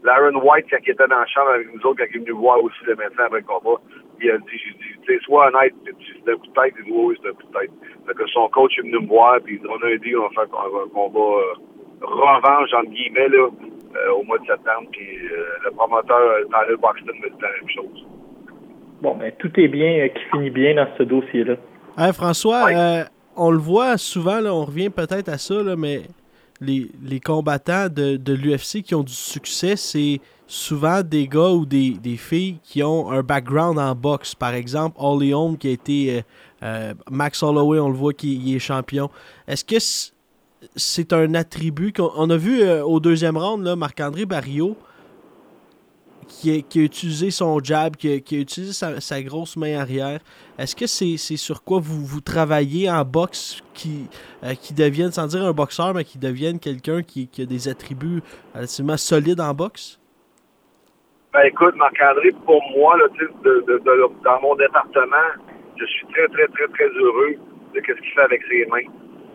[0.03, 2.33] L'Aaron White, quand il était dans la chambre avec nous autres, quand il est venu
[2.33, 3.81] voir aussi le médecin après le combat,
[4.21, 6.75] il a dit, j'ai dit, tu sais, sois honnête, c'est un coup de tête.
[6.79, 7.71] Il dit, oui, c'est un coup de tête.
[8.07, 10.43] Fait que son coach est venu me voir, puis on a dit, on va faire
[10.45, 11.55] un combat euh,
[12.01, 13.49] revanche, entre guillemets, là,
[13.97, 17.69] euh, au mois de septembre, puis euh, le promoteur Tyler Boxton me dit la même
[17.75, 18.07] chose.
[19.03, 21.55] Bon, ben, tout est bien, qui finit bien dans ce dossier-là.
[21.97, 22.69] Hey, François,
[23.37, 26.03] on le voit souvent, là, on revient peut-être à ça, là, mais
[26.61, 31.65] les, les combattants de, de l'UFC qui ont du succès, c'est souvent des gars ou
[31.65, 34.35] des, des, filles qui ont un background en boxe.
[34.35, 36.23] Par exemple, Holly Holm qui a été euh,
[36.63, 39.11] euh, Max Holloway, on le voit qui est champion.
[39.47, 39.77] Est-ce que
[40.77, 44.77] c'est un attribut qu'on a vu euh, au deuxième round, Marc-André Barrio,
[46.29, 50.21] qui a, qui utilisé son jab, qui a, qui utilisé sa, sa, grosse main arrière.
[50.59, 54.09] Est-ce que c'est sur quoi vous, vous travaillez en boxe qui,
[54.45, 57.69] euh, qui devienne, sans dire un boxeur, mais qui devienne quelqu'un qui, qui, a des
[57.69, 58.23] attributs
[58.55, 59.99] relativement solides en boxe?
[61.33, 65.17] Ben écoute, Marc-André, pour moi, là, de, de, de, dans mon département,
[65.79, 67.37] je suis très, très, très, très heureux
[67.75, 68.89] de ce qu'il fait avec ses mains.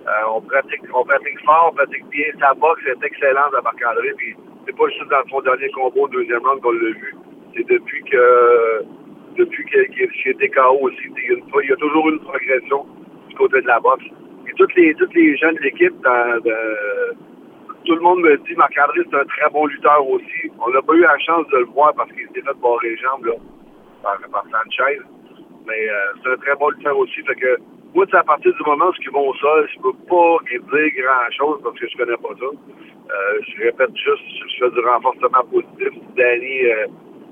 [0.08, 2.28] Euh, on pratique on pratique fort, on pratique bien.
[2.40, 4.14] Sa boxe est excellente à Marc-André.
[4.18, 7.16] Puis c'est pas juste dans son dernier combat au deuxième round qu'on l'a vu.
[7.56, 8.84] C'est depuis que
[9.36, 10.98] depuis qu'il qu était KO aussi.
[11.06, 12.86] Il y, a il y, a toujours une progression
[13.30, 14.06] du côté de la boxe.
[14.48, 15.96] Et toutes les toutes les jeunes de l'équipe,
[17.86, 20.52] tout le monde me dit Marc-André, c'est un très bon lutteur aussi.
[20.60, 22.98] On n'a pas eu la chance de le voir parce qu'il s'est fait barrer les
[22.98, 23.34] jambes là,
[24.04, 25.00] par, par Sanchez.
[25.66, 27.22] Mais euh, c'est un très bon lutteur aussi.
[27.24, 27.58] Fait que
[27.96, 30.92] moi, c'est à partir du moment où ils vont au sol, je peux pas dire
[31.00, 32.46] grand-chose parce que je connais pas ça.
[32.46, 35.94] Euh, je répète juste, je fais du renforcement positif.
[36.18, 36.88] Danny, euh,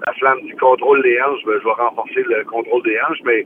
[0.08, 3.46] la flamme du contrôle des hanches, ben, je vais renforcer le contrôle des hanches, mais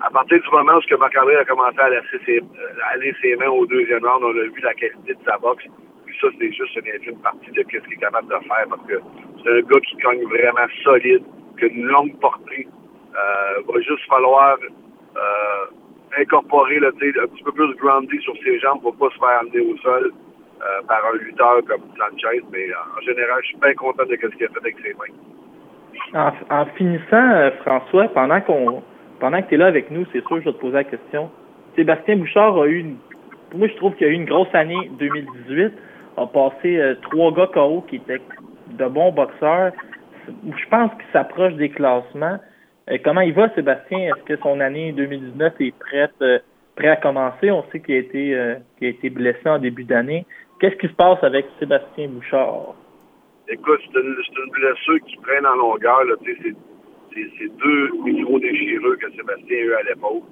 [0.00, 3.50] à partir du moment où Marc-André a commencé à laisser ses, euh, aller ses mains
[3.50, 5.64] au deuxième round, on a vu la qualité de sa boxe.
[6.06, 8.98] Puis ça, c'est juste une partie de ce qu'il est capable de faire parce que
[9.44, 11.22] c'est un gars qui cogne vraiment solide,
[11.58, 12.66] qui a une longue portée,
[13.10, 14.56] Euh, va juste falloir
[15.16, 15.64] euh,
[16.18, 19.60] incorporer là, un petit peu plus groundé sur ses jambes pour pas se faire amener
[19.60, 20.12] au sol
[20.60, 22.42] euh, par un lutteur comme Sanchez.
[22.52, 25.14] Mais en général, je suis bien content de ce qu'il a fait avec ses mains.
[26.14, 28.82] En, en finissant, euh, François, pendant qu'on
[29.20, 31.30] pendant que tu es là avec nous, c'est sûr je vais te poser la question.
[31.76, 32.96] Sébastien Bouchard a eu une
[33.54, 35.72] moi je trouve qu'il a eu une grosse année 2018.
[36.16, 38.20] A passé euh, trois gars KO qui étaient
[38.70, 39.72] de bons boxeurs.
[40.26, 42.38] Je pense qu'il s'approche des classements.
[42.90, 43.98] Euh, comment il va, Sébastien?
[43.98, 46.38] Est-ce que son année 2019 est prête, euh,
[46.76, 47.50] prêt à commencer?
[47.50, 50.26] On sait qu'il a été, euh, a été blessé en début d'année.
[50.60, 52.74] Qu'est-ce qui se passe avec Sébastien Bouchard?
[53.48, 56.02] Écoute, c'est une, une blessure qui traîne en longueur.
[56.24, 60.22] C'est, deux micro-déchireux que Sébastien a eu à l'épaule.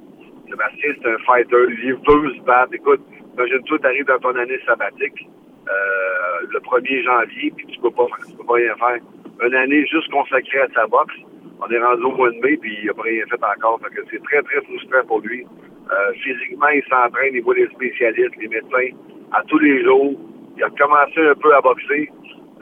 [0.49, 1.67] Sébastien, c'est un fighter.
[1.83, 2.73] Il veut se battre.
[2.75, 3.01] Écoute,
[3.35, 5.29] imagine-toi, tu arrives dans ton année sabbatique
[6.51, 8.99] le 1er janvier, puis tu peux pas tu peux pas rien faire.
[9.45, 11.15] Une année juste consacrée à sa boxe.
[11.61, 13.81] On est rendu au mois de mai, puis il n'a pas rien fait encore.
[13.81, 15.45] Fait que c'est très, très frustrant pour lui.
[15.91, 18.97] Euh, physiquement, il s'entraîne, il voit les spécialistes, les médecins,
[19.33, 20.15] à tous les jours.
[20.57, 22.11] Il a commencé un peu à boxer.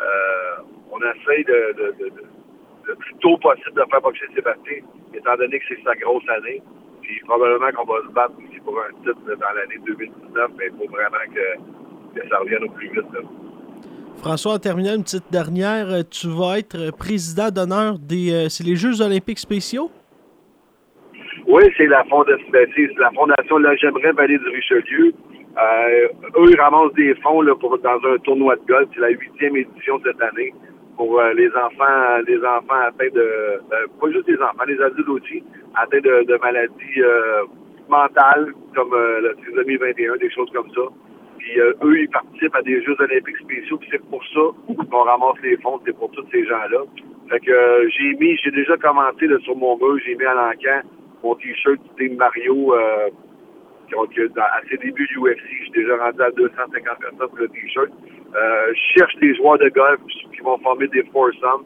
[0.00, 2.22] Euh, on essaye de, de, de, de,
[2.86, 4.78] le plus tôt possible de faire boxer Sébastien,
[5.12, 6.62] étant donné que c'est sa grosse année.
[7.02, 10.78] Puis probablement qu'on va se battre aussi pour un titre dans l'année 2019, mais il
[10.78, 13.12] faut vraiment que, que ça revienne au plus vite.
[13.12, 13.20] Là.
[14.18, 18.64] François, en terminant une petite dernière, euh, tu vas être président d'honneur des euh, c'est
[18.64, 19.90] les Jeux olympiques spéciaux?
[21.46, 22.66] Oui, c'est la, ben,
[22.98, 25.12] la fondation Là J'aimerais Vallée du Richelieu.
[25.56, 28.88] Euh, eux, ils ramassent des fonds pour, dans un tournoi de golf.
[28.94, 30.52] C'est la huitième édition cette année
[30.96, 33.60] pour les enfants les enfants atteints de
[34.00, 37.02] pas juste les enfants, les adultes aussi, atteints de, maladies
[37.88, 40.82] mentales comme la trisomie 21, des choses comme ça.
[41.46, 44.40] Puis euh, eux, ils participent à des Jeux olympiques spéciaux, puis c'est pour ça
[44.90, 46.80] qu'on ramasse les fonds, c'est pour tous ces gens-là.
[47.30, 50.80] Fait que euh, j'ai mis, j'ai déjà commenté sur mon mur, j'ai mis à l'encan
[51.22, 53.10] mon t-shirt du Team Mario euh,
[53.94, 57.90] à ses débuts du UFC, je suis déjà rendu à 250 personnes pour le t-shirt.
[58.34, 60.00] Je cherche des joueurs de golf
[60.34, 61.62] qui vont former des foursomes.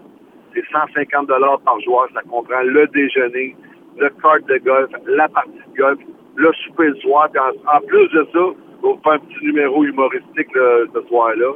[0.54, 2.08] C'est 150 dollars par joueur.
[2.12, 3.56] Ça comprend le déjeuner,
[3.96, 5.98] le cart de golf, la partie de golf,
[6.36, 7.30] le souper le soir.
[7.66, 11.52] En plus de ça, on faire un petit numéro humoristique là, ce soir-là.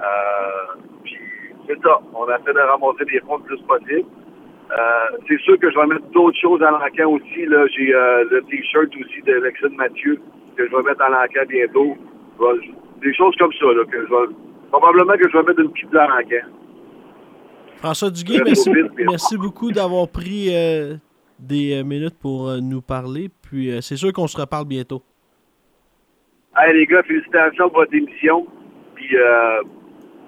[0.00, 1.16] Euh, puis
[1.66, 2.00] c'est ça.
[2.14, 4.08] On essaie de ramasser des fonds le plus possible.
[4.70, 7.46] Euh, c'est sûr que je vais mettre d'autres choses à l'encan aussi.
[7.46, 10.20] Là, j'ai euh, le t-shirt aussi de Lexine Mathieu
[10.56, 11.96] que je vais mettre à l'encan bientôt.
[13.02, 14.34] Des choses comme ça là, que je vais,
[14.70, 16.46] probablement que je vais mettre une petite à l'encan.
[17.76, 20.50] François Duguay, merci, beaucoup d'avoir pris
[21.38, 23.30] des minutes pour nous parler.
[23.42, 25.02] Puis c'est sûr qu'on se reparle bientôt.
[26.56, 28.46] Hey les gars, félicitations pour votre émission.
[28.96, 29.62] Puis euh,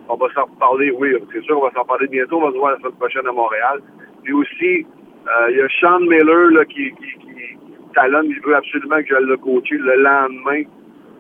[0.08, 2.38] on va s'en reparler, oui, c'est sûr, on va s'en parler bientôt.
[2.38, 3.80] On va se voir la semaine prochaine à Montréal.
[4.22, 4.86] Puis aussi,
[5.26, 7.58] euh, il y a Sean Miller là, qui, qui, qui
[7.94, 10.62] talonne, il veut absolument que je le coache le lendemain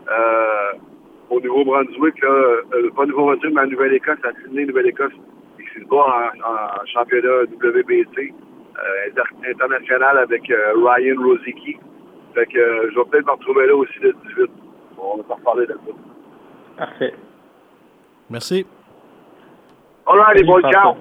[0.08, 0.72] euh,
[1.30, 2.62] au Nouveau-Brunswick, euh,
[2.94, 5.12] pas au Nouveau-Brunswick, mais à Nouvelle-Écosse, à Sydney, Nouvelle-Écosse.
[5.58, 8.32] Et c'est bat en, championnat WBC
[9.08, 11.76] inter- international avec Ryan Rosicki.
[12.34, 14.50] Fait que je vais peut-être me retrouver là aussi le 18.
[15.02, 15.92] On va reparler de ça.
[16.76, 17.14] Parfait.
[18.30, 18.64] Merci.
[20.06, 20.96] All right, les boys, ciao!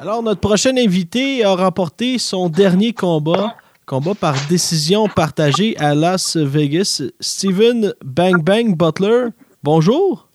[0.00, 3.56] Alors, notre prochain invité a remporté son dernier combat,
[3.86, 7.02] combat par décision partagée à Las Vegas.
[7.20, 9.28] Steven Bang Bang Butler,
[9.62, 10.28] bonjour.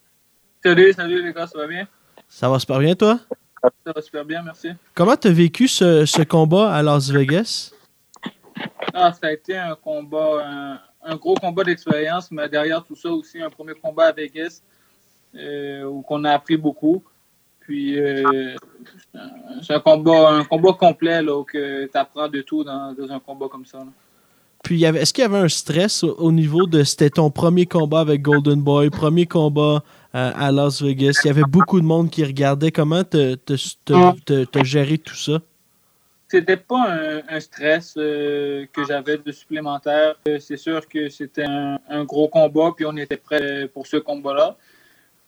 [0.64, 1.88] Salut, salut les gars, ça va bien?
[2.28, 3.20] Ça va super bien, toi?
[3.86, 4.70] Ça va super bien, merci.
[4.94, 7.72] Comment tu as vécu ce, ce combat à Las Vegas?
[8.94, 13.10] Ah, ça a été un combat, un, un gros combat d'expérience, mais derrière tout ça
[13.10, 14.62] aussi, un premier combat à Vegas
[15.36, 17.04] euh, où on a appris beaucoup.
[17.60, 18.56] Puis euh,
[19.62, 23.20] c'est un combat, un combat complet là, où tu apprends de tout dans, dans un
[23.20, 23.80] combat comme ça.
[24.64, 28.00] Puis, est-ce qu'il y avait un stress au, au niveau de c'était ton premier combat
[28.00, 29.84] avec Golden Boy, premier combat
[30.16, 31.20] euh, à Las Vegas?
[31.24, 32.72] Il y avait beaucoup de monde qui regardait.
[32.72, 33.56] Comment te, te-
[34.24, 35.42] te- te gérer tout ça?
[36.34, 36.88] C'était pas
[37.30, 40.16] un, stress euh, que j'avais de supplémentaire.
[40.28, 44.58] Euh, C'est sûr que c'était un, gros combat, puis on était prêt pour ce combat-là.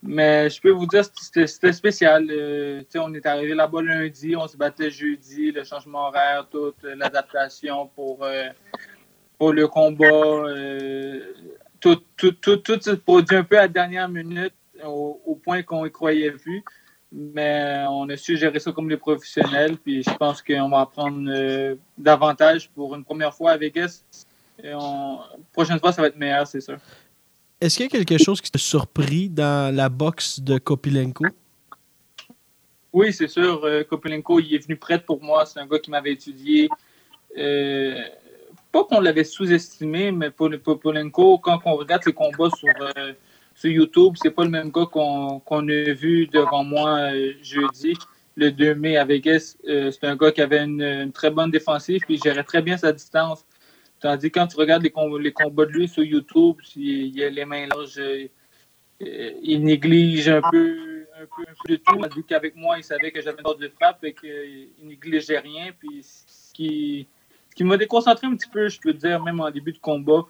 [0.01, 2.25] Mais je peux vous dire, c'était spécial.
[2.31, 6.95] Euh, on est arrivé là-bas lundi, on se battait jeudi, le changement horaire, toute euh,
[6.95, 8.47] l'adaptation pour, euh,
[9.37, 10.07] pour le combat.
[10.07, 11.19] euh,
[11.79, 15.61] tout, tout, tout, tout se produit un peu à la dernière minute, au, au point
[15.61, 16.63] qu'on y croyait vu.
[17.17, 19.77] Mais on a su gérer ça comme des professionnels.
[19.77, 24.03] Puis je pense qu'on va apprendre euh, davantage pour une première fois à Vegas.
[24.61, 25.19] Et on...
[25.53, 26.77] prochaine fois, ça va être meilleur, c'est sûr.
[27.61, 31.25] Est-ce qu'il y a quelque chose qui t'a surpris dans la boxe de Kopilenko?
[32.91, 33.63] Oui, c'est sûr.
[33.63, 35.45] euh, Kopelenko, il est venu prêt pour moi.
[35.45, 36.69] C'est un gars qui m'avait étudié.
[37.37, 38.01] euh,
[38.71, 42.73] pas qu'on l'avait sous-estimé, mais pour, pour Polenko, quand on regarde les combats sur,
[43.55, 47.09] sur YouTube, c'est pas le même gars qu'on a vu devant moi
[47.41, 47.93] jeudi,
[48.35, 49.57] le 2 mai à Vegas.
[49.65, 52.91] c'est un gars qui avait une, très bonne défensive, puis il gérait très bien sa
[52.91, 53.45] distance.
[54.01, 57.29] Tandis que quand tu regardes les, combats, les combats de lui sur YouTube, il, a
[57.29, 58.01] les mains larges,
[58.99, 62.15] il néglige un peu un peu, de tout.
[62.15, 65.71] Vu qu'avec moi, il savait que j'avais une ordre de frappe et qu'il négligeait rien.
[65.77, 67.07] Puis ce qui,
[67.55, 70.25] qui m'a déconcentré un petit peu, je peux dire, même en début de combat.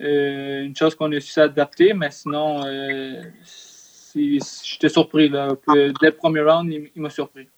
[0.00, 3.22] Euh, une chose qu'on a su s'adapter, mais sinon, euh,
[4.14, 5.28] j'étais surpris.
[5.28, 5.48] Là.
[5.68, 7.48] Dès le premier round, il, m'a surpris.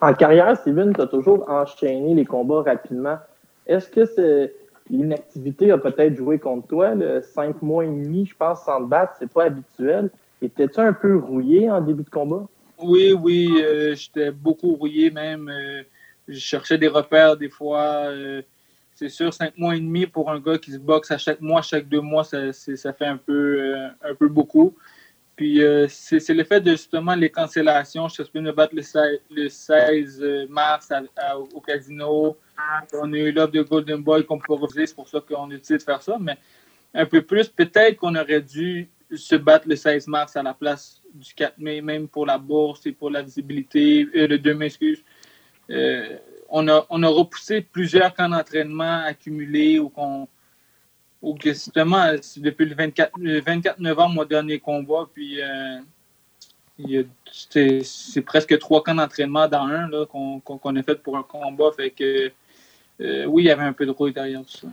[0.00, 3.18] En carrière, Steven, tu as toujours enchaîné les combats rapidement.
[3.66, 4.50] Est-ce que
[4.90, 6.94] l'inactivité a peut-être joué contre toi?
[6.94, 10.10] Le cinq mois et demi, je pense, sans te battre, c'est pas habituel.
[10.42, 12.46] Étais-tu un peu rouillé en début de combat?
[12.78, 15.48] Oui, oui, euh, j'étais beaucoup rouillé même.
[15.48, 15.82] Euh,
[16.28, 18.06] je cherchais des repères des fois.
[18.08, 18.42] Euh,
[18.94, 21.62] c'est sûr, cinq mois et demi pour un gars qui se boxe à chaque mois,
[21.62, 24.76] chaque deux mois, ça, fait un peu, un peu beaucoup.
[25.36, 28.06] Puis c'est le fait de justement les cancellations.
[28.08, 30.92] Je suis supposé me battre le 16, mars
[31.52, 32.36] au casino.
[32.92, 35.56] On a eu l'offre de Golden Boy qu'on peut refuser, c'est pour ça qu'on a
[35.56, 36.16] décidé de faire ça.
[36.20, 36.38] Mais
[36.94, 41.02] un peu plus, peut-être qu'on aurait dû se battre le 16 mars à la place
[41.12, 44.66] du 4 mai, même pour la bourse et pour la visibilité, euh, le 2 mai,
[44.66, 45.02] excuse.
[45.70, 46.18] Euh,
[46.54, 53.12] on, a, repoussé plusieurs camps d'entraînement accumulés ou que justement, depuis le 24,
[53.44, 55.80] 24 novembre, mon dernier combat, puis euh,
[57.32, 61.70] c'est presque trois camps d'entraînement dans un qu'on a fait pour un combat.
[61.76, 62.30] Fait que
[63.26, 64.68] oui, il y avait un peu de rouille derrière tout ça.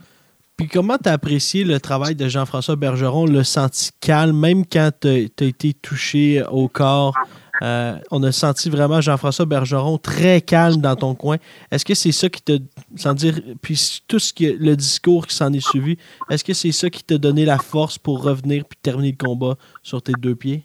[0.58, 4.92] Puis comment tu as apprécié le travail de Jean-François Bergeron, le senti calme, même quand
[5.02, 7.16] tu as, été touché au corps?
[7.62, 11.38] Euh, on a senti vraiment Jean-François Bergeron très calme dans ton coin.
[11.70, 12.54] Est-ce que c'est ça qui t'a,
[12.96, 15.98] sans dire, puis tout ce qui, le discours qui s'en est suivi,
[16.30, 19.56] est-ce que c'est ça qui t'a donné la force pour revenir puis terminer le combat
[19.84, 20.64] sur tes deux pieds?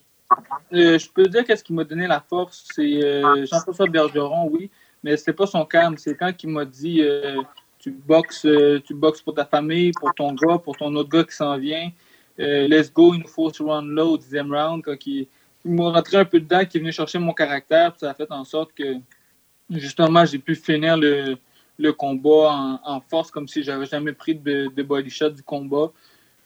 [0.73, 4.71] Euh, je peux dire qu'est-ce qui m'a donné la force, c'est euh, Jean-François Bergeron, oui,
[5.05, 5.97] mais c'est pas son calme.
[5.99, 7.03] C'est quand il m'a dit
[7.79, 8.47] tu boxes,
[8.85, 11.91] tu boxes pour ta famille, pour ton gars, pour ton autre gars qui s'en vient.
[12.39, 14.83] Let's go, il nous faut ce round-là au dixième round.
[15.75, 18.45] M'a rentré un peu dedans, qui est venu chercher mon caractère, ça a fait en
[18.45, 18.97] sorte que
[19.71, 21.37] justement j'ai pu finir le,
[21.93, 25.93] combat en, force comme si j'avais jamais pris de, body shot du combat.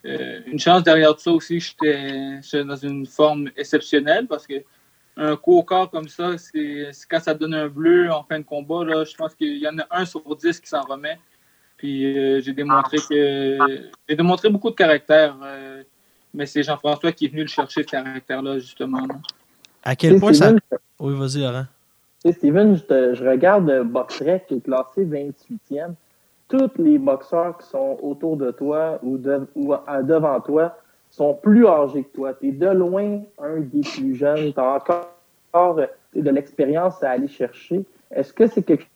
[0.07, 4.55] Euh, une chance derrière tout ça aussi, j'étais dans une forme exceptionnelle parce que
[5.17, 8.45] un coup au corps comme ça, c'est quand ça donne un bleu en fin de
[8.45, 11.19] combat, là, je pense qu'il y en a un sur dix qui s'en remet.
[11.77, 13.59] Puis euh, j'ai démontré que
[14.09, 15.37] j'ai démontré beaucoup de caractère.
[15.43, 15.83] Euh,
[16.35, 19.07] mais c'est Jean-François qui est venu le chercher, ce caractère-là, justement.
[19.83, 20.53] À quel point ça.
[20.99, 21.65] Oui, vas-y, Laurent.
[22.31, 25.95] Steven, je, je regarde Boxrec qui est classé 28e.
[26.49, 29.19] Tous les boxeurs qui sont autour de toi ou,
[29.55, 30.77] ou devant toi
[31.09, 32.35] sont plus âgés que toi.
[32.35, 34.53] Tu es de loin un des plus jeunes.
[34.53, 35.81] Tu as encore
[36.15, 37.85] de l'expérience à aller chercher.
[38.11, 38.87] Est-ce que c'est quelque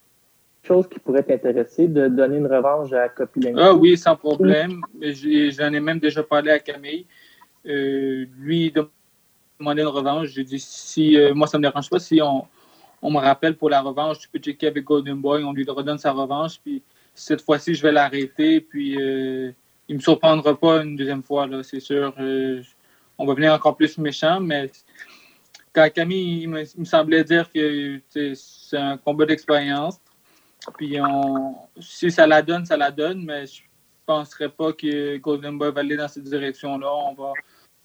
[0.63, 3.59] chose qui pourrait t'intéresser de donner une revanche à Kopilenko?
[3.59, 4.81] Ah oui, sans problème.
[5.01, 7.05] J'en ai même déjà parlé à Camille.
[7.67, 8.87] Euh, lui, il
[9.59, 10.29] demandait une revanche.
[10.29, 12.47] J'ai dit, si euh, moi, ça me dérange pas, si on,
[13.09, 16.11] me rappelle pour la revanche, tu peux checker avec Golden Boy, on lui redonne sa
[16.11, 16.59] revanche.
[16.63, 16.81] Puis
[17.13, 18.61] cette fois-ci, je vais l'arrêter.
[18.61, 19.51] Puis euh,
[19.87, 22.13] il me surprendra pas une deuxième fois, là, c'est sûr.
[23.17, 24.71] on va venir encore plus méchant, mais
[25.73, 29.99] quand Camille, il me, semblait dire que c'est un combat d'expérience.
[30.77, 30.97] Puis
[31.79, 33.61] si ça la donne, ça la donne, mais je
[34.05, 36.91] penserais pas que Golden Boy va aller dans cette direction-là.
[36.91, 37.33] On va,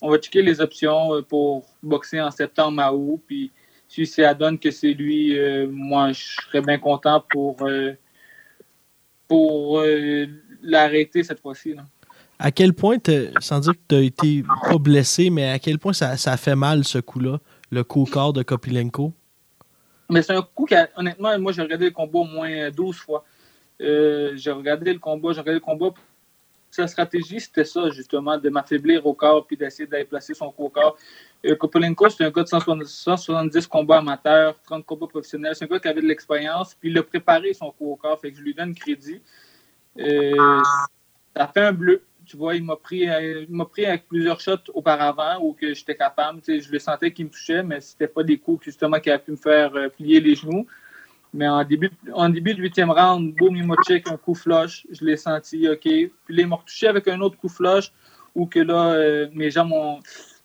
[0.02, 3.20] on va checker les options euh, pour boxer en septembre à août.
[3.26, 3.50] Puis
[3.88, 7.92] si ça donne que c'est lui, euh, moi, je serais bien content pour, euh,
[9.28, 9.82] pour
[10.62, 11.74] l'arrêter cette fois-ci.
[12.38, 12.96] À quel point,
[13.40, 16.56] sans dire que tu as été pas blessé, mais à quel point ça, ça fait
[16.56, 17.38] mal ce coup-là,
[17.70, 19.12] le coup au corps de Kopilenko?
[20.08, 23.24] Mais c'est un coup qui, honnêtement, moi, j'ai regardé le combat au moins 12 fois.
[23.78, 25.92] J'ai regardé le combat, j'ai regardé le combat.
[26.70, 30.64] Sa stratégie, c'était ça, justement, de m'affaiblir au corps puis d'essayer d'aller placer son coup
[30.64, 30.96] au corps.
[31.44, 31.56] Euh,
[32.10, 35.54] c'est un gars de 170 combats amateurs, 30 combats professionnels.
[35.56, 38.20] C'est un gars qui avait de l'expérience, puis il a préparé son coup au corps,
[38.20, 39.20] fait que je lui donne crédit.
[39.98, 40.60] Euh,
[41.36, 42.02] ça fait un bleu.
[42.26, 46.40] Tu vois, il m'a pris, euh, pris avec plusieurs shots auparavant où que j'étais capable.
[46.46, 49.32] je le sentais qu'il me touchait, mais c'était pas des coups justement qui a pu
[49.32, 50.66] me faire euh, plier les genoux.
[51.32, 54.86] Mais en début, en début de huitième round, boum, il m'a check un coup flush.
[54.90, 55.82] Je l'ai senti, OK.
[55.82, 57.92] Puis là, il m'a retouché avec un autre coup flush
[58.34, 60.00] où que là, euh, mes jambes ont.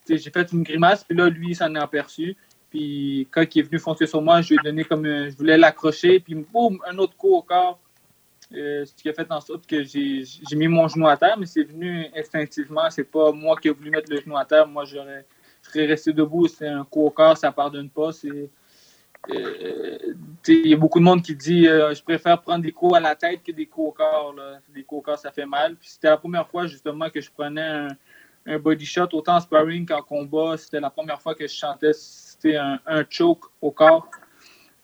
[0.08, 2.38] J'ai fait une grimace, puis là, lui, il s'en est aperçu.
[2.70, 5.06] Puis quand il est venu foncer sur moi, je lui ai donné comme.
[5.06, 7.80] je voulais l'accrocher, puis boum, un autre coup au corps.
[8.52, 10.24] ce qui a fait en sorte que j'ai
[10.56, 12.90] mis mon genou à terre, mais c'est venu instinctivement.
[12.92, 14.68] C'est pas moi qui ai voulu mettre le genou à terre.
[14.68, 15.26] Moi, j'aurais
[15.74, 16.48] resté debout.
[16.48, 18.12] C'est un coup au corps, ça pardonne pas.
[18.12, 18.50] C'est
[19.30, 23.15] il y a beaucoup de monde qui dit je préfère prendre des coups à la
[23.15, 24.36] tête que des coups au corps.
[24.73, 25.76] Des coups au corps, ça fait mal.
[25.76, 27.88] Puis c'était la première fois justement que je prenais un,
[28.45, 30.57] un body shot, autant en sparring qu'en combat.
[30.57, 34.09] C'était la première fois que je chantais, c'était un, choke au corps.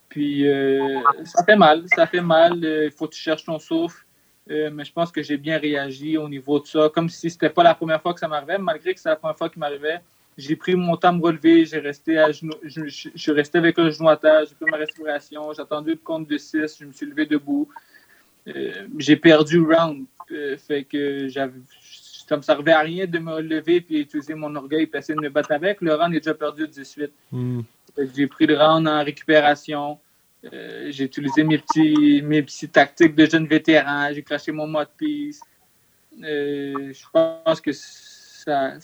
[0.10, 2.64] Puis euh, ça fait mal, ça fait mal.
[2.64, 4.06] Euh, il faut que tu cherches ton souffle.
[4.50, 7.52] Euh, mais je pense que j'ai bien réagi au niveau de ça, comme si c'était
[7.52, 10.02] pas la première fois que ça m'arrivait, malgré que c'est la première fois qu'il m'arrivait.
[10.38, 13.78] J'ai pris mon temps de me relever, j'ai resté à genoux, je, suis resté avec
[13.78, 16.86] un genou à terre, j'ai pris ma respiration, j'ai attendu le compte de 6, je
[16.86, 17.68] me suis levé debout.
[18.98, 20.06] j'ai perdu le round.
[20.58, 21.60] fait que j'avais
[22.32, 25.20] ça me servait à rien de me lever puis utiliser mon orgueil et essayer de
[25.20, 25.82] me battre avec.
[25.82, 27.12] Le round est déjà perdu 18.
[27.34, 27.62] Hmm.
[28.16, 30.00] J'ai pris le round en récupération.
[30.46, 34.14] Euh, j'ai utilisé mes petits, mes petits tactiques de jeune vétéran.
[34.14, 35.42] J'ai craché mon mode piece.
[36.24, 38.80] Euh, je pense que ça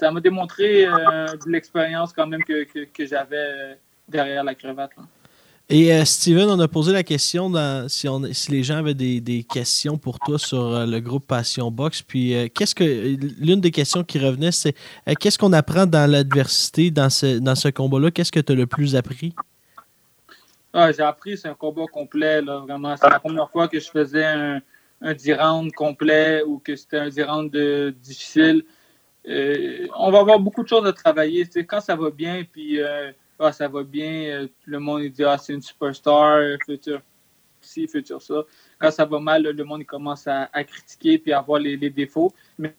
[0.00, 3.78] ça m'a démontré euh, de l'expérience quand même que, que, j'avais
[4.08, 4.92] derrière la cravate.
[5.68, 7.52] Et euh, Steven, on a posé la question
[7.86, 11.70] si, on, si les gens avaient des, questions pour toi sur euh, le groupe Passion
[11.70, 12.02] Box.
[12.02, 12.82] Puis, euh, qu'est-ce que
[13.38, 14.74] l'une des questions qui revenait, c'est
[15.20, 18.10] qu'est-ce qu'on apprend dans l'adversité, dans ce, dans ce combat-là?
[18.10, 19.32] Qu'est-ce que tu as le plus appris?
[20.72, 22.96] Ah, j'ai appris, c'est un combat complet, là, vraiment.
[22.96, 24.60] C'est la première fois que je faisais un,
[25.02, 28.64] un 10 rounds complet ou que c'était un 10 rounds difficile.
[29.26, 31.46] On va avoir beaucoup de choses à travailler.
[31.66, 32.80] quand ça va bien, puis
[33.42, 37.00] ah, ça va bien, euh, le monde dit ah, c'est une superstar, futur
[37.62, 38.44] ci, futur ça.
[38.78, 42.34] Quand ça va mal, le monde commence à, critiquer puis à voir les, défauts.
[42.58, 42.74] Mais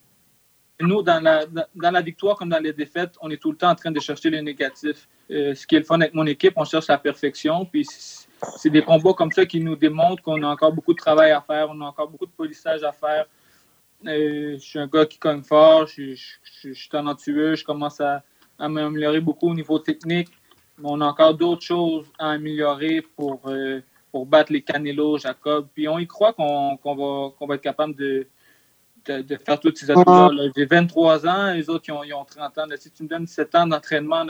[0.80, 3.70] nous, dans la, dans la victoire comme dans les défaites, on est tout le temps
[3.70, 5.08] en train de chercher les négatifs.
[5.32, 7.64] Euh, ce qui est le fun avec mon équipe, on cherche la perfection.
[7.64, 7.84] Puis
[8.56, 11.40] c'est des combats comme ça qui nous démontrent qu'on a encore beaucoup de travail à
[11.40, 13.26] faire, on a encore beaucoup de polissage à faire.
[14.06, 18.22] Euh, je suis un gars qui cogne fort, je, suis talentueux, je commence à,
[18.58, 20.28] à m'améliorer beaucoup au niveau technique
[20.84, 23.80] on a encore d'autres choses à améliorer pour, euh,
[24.10, 25.68] pour battre les Canelo, Jacob.
[25.74, 28.26] Puis on y croit qu'on va, va être capable de,
[29.06, 30.50] de, faire toutes ces atouts-là.
[30.56, 32.64] J'ai 23 ans, les autres, ils ont, 30 ans.
[32.76, 34.26] si tu me donnes 7 ans d'entraînement,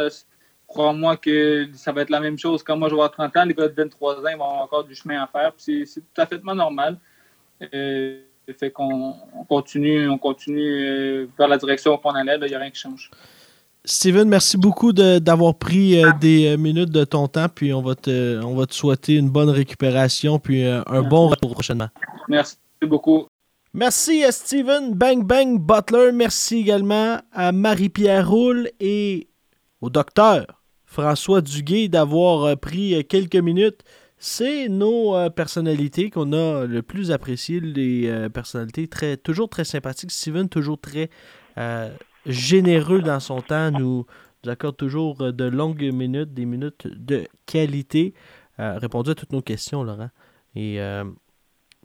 [0.67, 2.63] crois-moi que ça va être la même chose.
[2.63, 4.63] Quand moi, je vais avoir 30 ans, les gars de 23 ans, ils vont avoir
[4.63, 5.53] encore du chemin à faire.
[5.57, 6.99] C'est tout à fait normal.
[7.75, 9.15] Euh, fait qu'on
[9.49, 12.37] continue, on continue euh, vers la direction où on allait.
[12.41, 13.11] Il n'y a rien qui change.
[13.85, 17.97] Steven, merci beaucoup d'avoir pris euh, des euh, minutes de ton temps, puis on va
[17.97, 21.89] te, on va te souhaiter une bonne récupération, puis euh, un bon retour prochainement.
[22.29, 23.27] Merci beaucoup.
[23.75, 26.13] Merci à Steven Bang Bang Butler.
[26.13, 29.29] Merci également à Marie-Pierre Roule et
[29.81, 30.47] au docteur
[30.85, 33.83] François Duguay d'avoir pris quelques minutes.
[34.25, 40.13] C'est nos personnalités qu'on a le plus appréciées, les personnalités très, toujours très sympathiques.
[40.13, 41.11] Steven, toujours très
[42.27, 44.07] généreux dans son temps, nous,
[44.47, 48.15] accorde toujours euh, de longues minutes, des minutes de qualité.
[48.59, 50.11] Euh, répondu à toutes nos questions, Laurent.
[50.55, 51.05] Et euh,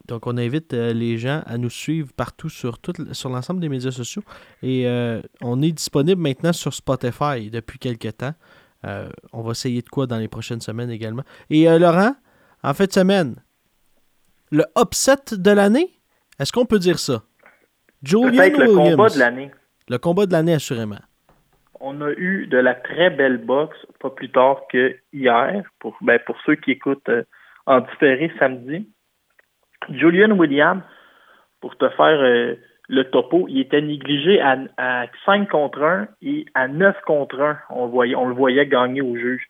[0.07, 2.79] donc, on invite les gens à nous suivre partout sur,
[3.11, 4.23] sur l'ensemble des médias sociaux.
[4.63, 4.85] Et
[5.41, 8.33] on est disponible maintenant sur Spotify depuis quelques temps.
[9.33, 11.23] on va essayer de quoi dans les prochaines semaines également.
[11.49, 12.15] Et Laurent,
[12.63, 13.35] en fin de semaine,
[14.51, 15.89] le upset de l'année,
[16.39, 17.23] est-ce qu'on peut dire ça?
[18.03, 19.51] Julian le combat de l'année.
[19.89, 20.99] Le combat de l'année, assurément.
[21.79, 26.19] On a eu de la très belle boxe pas plus tard que hier, pour, ben,
[26.25, 27.23] pour ceux qui écoutent euh,
[27.65, 28.87] en différé samedi.
[29.89, 30.81] Julian Williams,
[31.61, 32.55] pour te faire euh,
[32.89, 37.59] le topo, il était négligé à, 5 contre 1 et à 9 contre 1.
[37.69, 39.47] On, voyait, on le voyait gagner au juge.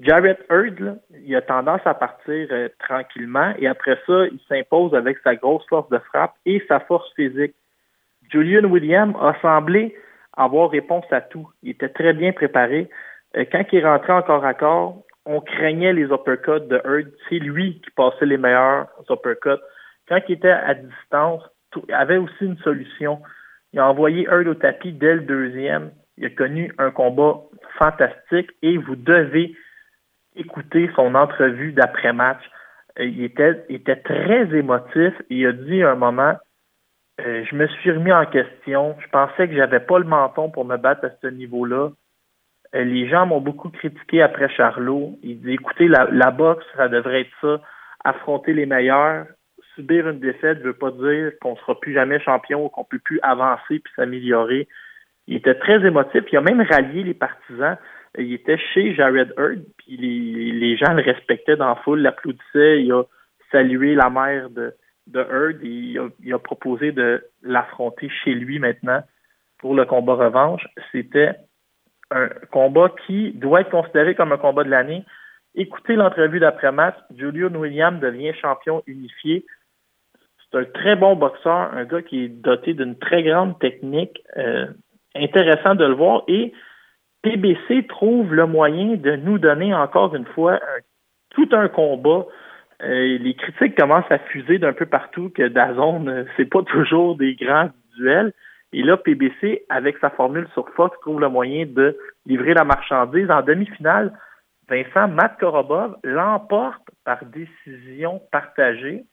[0.00, 5.18] Jarrett Hurd, il a tendance à partir euh, tranquillement et après ça, il s'impose avec
[5.22, 7.54] sa grosse force de frappe et sa force physique.
[8.30, 9.94] Julian Williams a semblé
[10.36, 11.48] avoir réponse à tout.
[11.62, 12.88] Il était très bien préparé.
[13.36, 17.10] Euh, quand il rentrait encore à corps, on craignait les uppercuts de Hurd.
[17.28, 19.62] C'est lui qui passait les meilleurs uppercuts.
[20.08, 21.42] Quand il était à distance,
[21.88, 23.20] il avait aussi une solution.
[23.74, 25.90] Il a envoyé Hurd au tapis dès le deuxième.
[26.16, 27.42] Il a connu un combat
[27.76, 29.54] fantastique et vous devez
[30.36, 32.42] écouter son entrevue d'après-match.
[32.98, 35.12] Euh, il était, il était très émotif.
[35.28, 36.34] Il a dit un moment,
[37.20, 38.96] euh, je me suis remis en question.
[39.00, 41.90] Je pensais que j'avais pas le menton pour me battre à ce niveau-là.
[42.74, 45.18] Euh, les gens m'ont beaucoup critiqué après Charlot.
[45.22, 47.60] Ils disent écoutez, la, boxe, ça devrait être ça,
[48.04, 49.26] affronter les meilleurs.
[49.74, 52.82] Subir une défaite ne veut pas dire qu'on ne sera plus jamais champion ou qu'on
[52.82, 54.68] ne peut plus avancer puis s'améliorer.
[55.26, 56.24] Il était très émotif.
[56.32, 57.76] Il a même rallié les partisans.
[58.18, 62.82] Il était chez Jared Hurd, puis les, les gens le respectaient dans la foule, l'applaudissaient.
[62.82, 63.04] Il a
[63.52, 64.74] salué la mère de,
[65.06, 69.02] de Heard et il a, proposé de l'affronter chez lui maintenant
[69.58, 70.66] pour le combat revanche.
[70.92, 71.34] C'était
[72.10, 75.04] un combat qui doit être considéré comme un combat de l'année.
[75.54, 76.96] Écoutez l'entrevue d'après-match.
[77.16, 79.44] Julian Williams devient champion unifié.
[80.38, 84.20] C'est un très bon boxeur, un gars qui est doté d'une très grande technique.
[84.36, 84.66] Euh,
[85.14, 86.22] intéressant de le voir.
[86.28, 86.52] Et
[87.22, 90.80] PBC trouve le moyen de nous donner encore une fois un-
[91.30, 92.24] tout un combat.
[92.82, 97.16] Euh, les critiques commencent à fuser d'un peu partout que Dazone, euh, c'est pas toujours
[97.16, 98.32] des grands duels.
[98.72, 103.30] Et là, PBC, avec sa formule sur Fox, trouve le moyen de livrer la marchandise.
[103.30, 104.12] En demi-finale,
[104.68, 109.04] Vincent Matt Korobov l'emporte par décision partagée.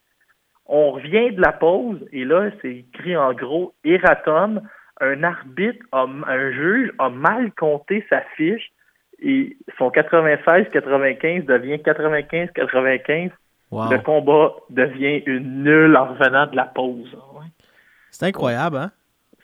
[0.68, 4.62] On revient de la pause et là, c'est écrit en gros Eratom.
[5.02, 8.72] Un arbitre, a- un juge a mal compté sa fiche
[9.22, 13.32] et son 96-95 devient 95-95.
[13.70, 13.92] Wow.
[13.92, 17.14] Le combat devient une nulle en revenant de la pause.
[17.34, 17.46] Ouais.
[18.12, 18.92] C'est incroyable, hein?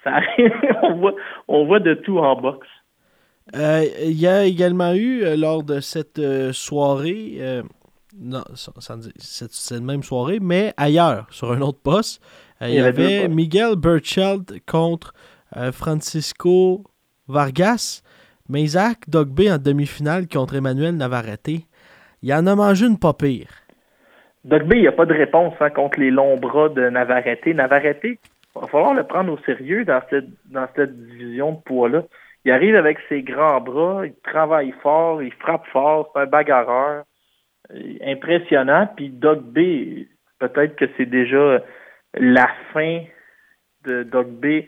[0.04, 0.52] Ça arrive,
[0.84, 1.16] on voit,
[1.48, 2.68] on voit de tout en boxe.
[3.56, 7.38] Euh, Il y a également eu, euh, lors de cette euh, soirée,
[8.18, 12.22] non, cette même soirée, mais ailleurs, sur un autre poste,
[12.62, 13.28] il y, avait.
[13.28, 15.14] Miguel Burcheld contre
[15.72, 16.84] Francisco
[17.28, 18.02] Vargas,
[18.50, 21.66] mais Isaac Dogbe en demi-finale contre Emmanuel Navarrete.
[22.22, 23.50] Il en a mangé une pas pire.
[24.44, 27.48] Doc B, il n'y a pas de réponse hein, contre les longs bras de Navarrete.
[27.48, 28.18] Navarrete, il
[28.56, 32.04] va falloir le prendre au sérieux dans cette, dans cette division de poids-là.
[32.46, 37.04] Il arrive avec ses grands bras, il travaille fort, il frappe fort, c'est un bagarreur.
[37.74, 38.90] Euh, Impressionnant.
[38.98, 40.08] Puis Doc B,
[40.40, 41.64] peut-être que c'est déjà
[42.16, 43.04] la fin
[43.86, 44.66] de Doc B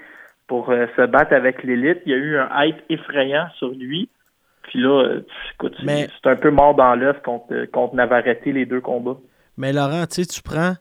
[0.47, 1.99] pour euh, se battre avec l'élite.
[2.05, 4.09] Il y a eu un hype effrayant sur lui.
[4.63, 8.45] Puis là, euh, écoute, c'est Mais- c'est un peu mort dans l'œuf contre, contre Navarrete,
[8.45, 9.17] les deux combats.
[9.57, 10.73] Mais Laurent, tu sais, tu prends,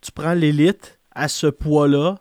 [0.00, 2.16] tu prends l'élite à ce poids-là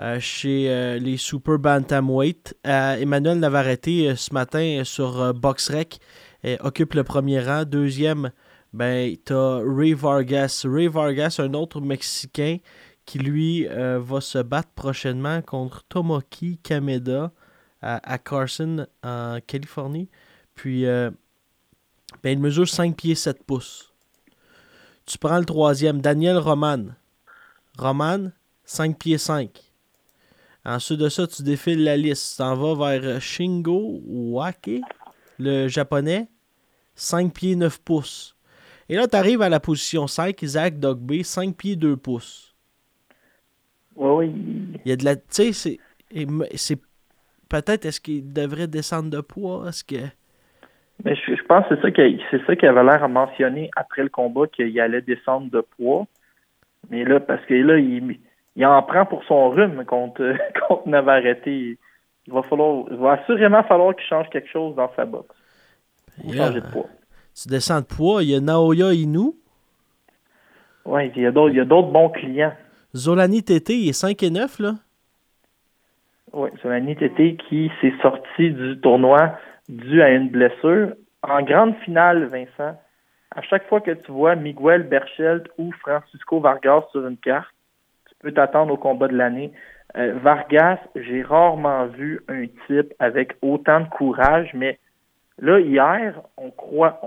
[0.00, 2.56] euh, chez euh, les Super Bantamweight.
[2.66, 5.98] Euh, Emmanuel Navarrete, euh, ce matin, euh, sur euh, BoxRec,
[6.44, 7.62] euh, occupe le premier rang.
[7.64, 8.30] Deuxième,
[8.72, 10.66] ben, t'as Ray Vargas.
[10.68, 12.56] Ray Vargas, un autre Mexicain
[13.04, 17.32] qui, lui, euh, va se battre prochainement contre Tomoki Kameda
[17.82, 20.08] à, Carson, en Californie.
[20.54, 21.10] Puis, euh,
[22.22, 23.92] ben, il mesure 5 pieds 7 pouces.
[25.04, 26.86] Tu prends le troisième, Daniel Roman.
[27.78, 28.30] Roman,
[28.64, 29.50] 5 pieds 5.
[30.64, 32.32] Ensuite de ça, tu défiles la liste.
[32.32, 34.80] Tu t'en vas vers Shingo Wake,
[35.38, 36.28] le japonais,
[36.94, 38.34] 5 pieds 9 pouces.
[38.88, 42.53] Et là, tu arrives à la position 5, Isaac Dogbe, 5 pieds 2 pouces.
[43.96, 44.80] Oui, oui.
[44.84, 45.16] Il y a de la.
[45.16, 45.78] Tu sais,
[46.54, 46.78] c'est.
[47.48, 49.68] Peut-être est-ce qu'il devrait descendre de poids?
[49.68, 49.96] Est-ce que.
[51.04, 53.70] Mais je, je pense que c'est ça qu'il c'est ça qu'il avait l'air à mentionner
[53.76, 56.06] après le combat qu'il allait descendre de poids.
[56.90, 58.18] Mais là, parce que là, il,
[58.56, 60.34] il en prend pour son rhume contre,
[60.68, 61.46] contre Navarrete.
[61.46, 61.76] Il
[62.32, 65.34] va falloir, il va assurément falloir qu'il change quelque chose dans sa boxe.
[66.24, 66.46] Ou Yeah.
[66.46, 66.86] changer de poids.
[67.34, 68.22] Tu descends de poids.
[68.22, 69.32] Il y a Naoya Inu.
[70.86, 72.52] Oui, il y a d'autres, il y a d'autres bons clients.
[72.94, 74.74] Zolani Tété, il est 5 et 9, là?
[76.32, 79.36] Oui, Solani Tété qui s'est sorti du tournoi
[79.68, 80.94] dû à une blessure.
[81.22, 82.78] En grande finale, Vincent,
[83.34, 87.52] à chaque fois que tu vois Miguel Berchelt ou Francisco Vargas sur une carte,
[88.08, 89.52] tu peux t'attendre au combat de l'année.
[89.96, 94.78] Euh, Vargas, j'ai rarement vu un type avec autant de courage, mais
[95.38, 97.00] là, hier, on croit.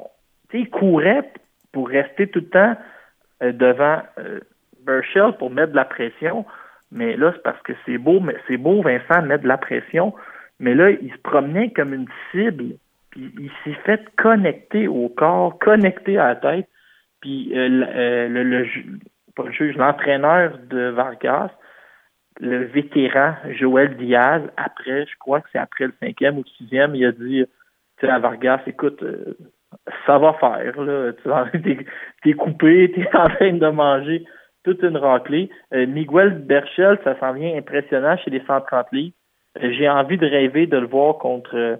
[0.49, 1.31] tu sais, il courait
[1.71, 2.75] pour rester tout le temps
[3.43, 4.39] euh, devant euh,
[5.38, 6.45] Pour mettre de la pression.
[6.91, 10.13] Mais là, c'est parce que c'est beau, mais c'est beau, Vincent, mettre de la pression.
[10.59, 12.75] Mais là, il se promenait comme une cible.
[13.11, 16.67] Puis il s'est fait connecter au corps, connecter à la tête.
[17.21, 18.65] Puis euh, le, euh, le- le
[19.35, 21.51] pas le juge, l'entraîneur de Vargas,
[22.39, 26.95] le vétéran Joël Diaz, après, je crois que c'est après le cinquième ou le sixième,
[26.95, 27.43] il a dit
[27.99, 29.35] tu sais, à Vargas, écoute, euh,
[30.05, 31.11] ça va faire, là.
[31.51, 31.85] Tu T'es
[32.23, 34.25] t'es coupé, t'es en train de manger
[34.68, 35.49] toute une raclée.
[35.74, 39.15] Euh, Miguel Berchel, ça s'en vient impressionnant chez les 130 livres.
[39.63, 41.78] Euh, J'ai envie de rêver de le voir contre euh,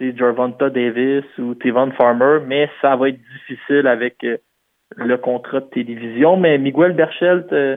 [0.00, 4.38] Gervonta Davis ou Tevon Farmer, mais ça va être difficile avec euh,
[4.96, 6.36] le contrat de télévision.
[6.36, 7.76] Mais Miguel Berchelt, euh,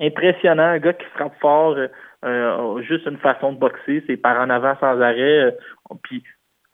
[0.00, 1.88] impressionnant, un gars qui frappe fort, euh,
[2.24, 5.44] euh, juste une façon de boxer, c'est par en avant sans arrêt.
[5.44, 5.50] euh,
[6.02, 6.22] puis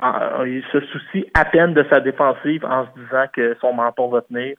[0.00, 4.08] en- il se soucie à peine de sa défensive en se disant que son menton
[4.08, 4.56] va tenir.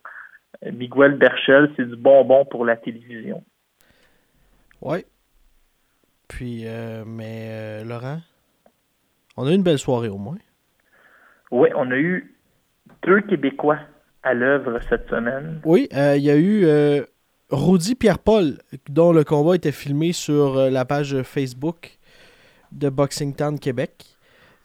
[0.65, 3.43] Euh, Miguel Berchel, c'est du bonbon pour la télévision.
[4.81, 5.05] Ouais.
[6.27, 8.19] Puis, euh, mais euh, Laurent,
[9.37, 10.37] on a eu une belle soirée au moins.
[11.51, 12.35] Oui, on a eu
[13.03, 13.79] deux Québécois
[14.23, 15.61] à l'œuvre cette semaine.
[15.65, 16.65] Oui, il y a eu
[17.51, 18.57] Rudy Pierre-Paul,
[18.89, 21.99] dont le combat était filmé sur la page Facebook
[22.71, 24.05] de Boxing Town Québec.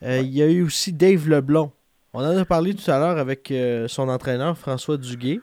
[0.01, 1.71] Il y a eu aussi Dave Leblon.
[2.13, 3.53] On en a parlé tout à l'heure avec
[3.87, 5.41] son entraîneur François Duguay.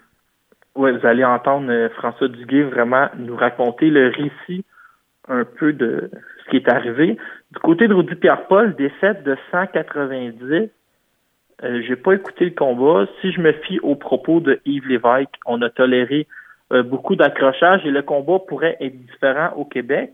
[0.76, 4.64] Oui, vous allez entendre François Duguay vraiment nous raconter le récit
[5.26, 6.10] un peu de
[6.44, 7.16] ce qui est arrivé.
[7.52, 10.68] Du côté de Rudy Pierre-Paul, défaite de 190.
[11.64, 13.06] Euh, j'ai pas écouté le combat.
[13.20, 16.26] Si je me fie aux propos de Yves Lévesque, on a toléré
[16.72, 20.12] euh, beaucoup d'accrochages et le combat pourrait être différent au Québec.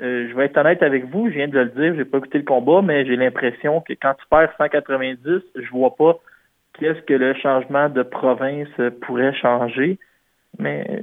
[0.00, 2.38] Euh, je vais être honnête avec vous, je viens de le dire, j'ai pas écouté
[2.38, 6.20] le combat, mais j'ai l'impression que quand tu perds 190, je vois pas
[6.78, 8.68] qu'est-ce que le changement de province
[9.02, 9.98] pourrait changer.
[10.58, 11.02] Mais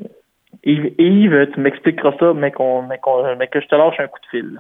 [0.64, 4.60] Yves, tu m'expliqueras ça, mais, que je te lâche un coup de fil.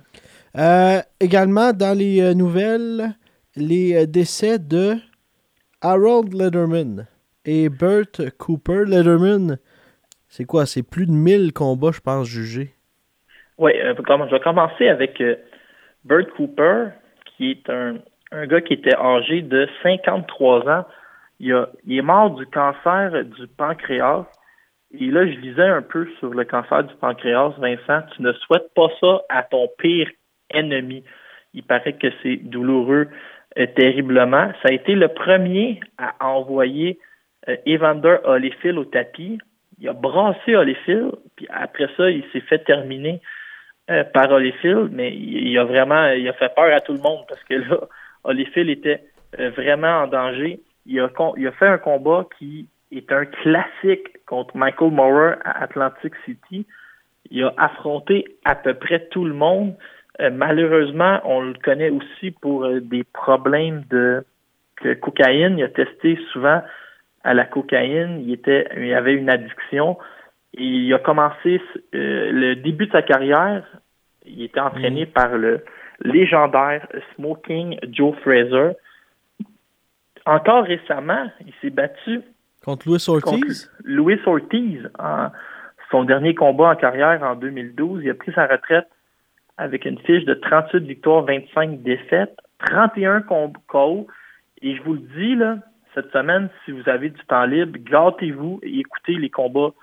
[0.57, 3.15] Euh, également, dans les euh, nouvelles,
[3.55, 4.95] les euh, décès de
[5.81, 7.07] Harold Lederman
[7.45, 8.83] et Bert Cooper.
[8.85, 9.57] Lederman,
[10.27, 10.65] c'est quoi?
[10.65, 12.71] C'est plus de 1000 combats, je pense, jugés.
[13.57, 15.21] Oui, je vais commencer avec
[16.03, 16.87] Bert Cooper,
[17.25, 17.95] qui est un,
[18.45, 20.85] gars qui était âgé de 53 ans.
[21.43, 24.25] Il, est mort du cancer du pancréas.
[24.97, 28.05] Et là, je lisais un peu sur le cancer du pancréas, Vincent.
[28.15, 30.09] Tu ne souhaites pas ça à ton pire
[30.51, 31.03] ennemi.
[31.53, 33.07] Il paraît que c'est douloureux
[33.59, 34.51] euh, terriblement.
[34.61, 36.97] Ça a été le premier à envoyer
[37.49, 39.37] euh, Evander Holyfield au tapis.
[39.79, 43.21] Il a brassé Holyfield, puis après ça, il s'est fait terminer
[43.89, 46.07] euh, par Holyfield, mais il, a vraiment
[46.39, 47.79] fait peur à tout le monde parce que là,
[48.23, 49.03] Holyfield était
[49.57, 50.61] vraiment en danger.
[50.85, 55.63] Il a, il a fait un combat qui est un classique contre Michael Mower à
[55.63, 56.65] Atlantic City.
[57.31, 59.75] Il a affronté à peu près tout le monde.
[60.19, 64.23] Euh, malheureusement, on le connaît aussi pour euh, des problèmes de,
[65.01, 65.57] cocaïne.
[65.57, 66.61] Il a testé souvent
[67.23, 68.21] à la cocaïne.
[68.21, 69.97] Il était, il avait une addiction.
[70.55, 71.61] Et il a commencé
[71.95, 73.63] euh, le début de sa carrière.
[74.25, 75.09] Il était entraîné mm.
[75.09, 75.63] par le
[76.03, 78.73] légendaire Smoking Joe Fraser.
[80.25, 82.21] Encore récemment, il s'est battu
[82.63, 83.71] Contre Louis Ortiz?
[83.83, 85.29] Louis Ortiz, en
[85.91, 88.87] son dernier combat en carrière en 2012, il a pris sa retraite
[89.57, 93.21] avec une fiche de 38 victoires, 25 défaites, 31
[93.67, 94.07] KO.
[94.61, 95.57] Et je vous le dis, là,
[95.93, 99.73] cette semaine, si vous avez du temps libre, gâtez-vous et écoutez les combats.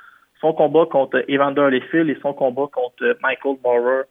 [0.40, 4.04] Son combat contre Evander Holyfield et son combat contre Michael Maurer.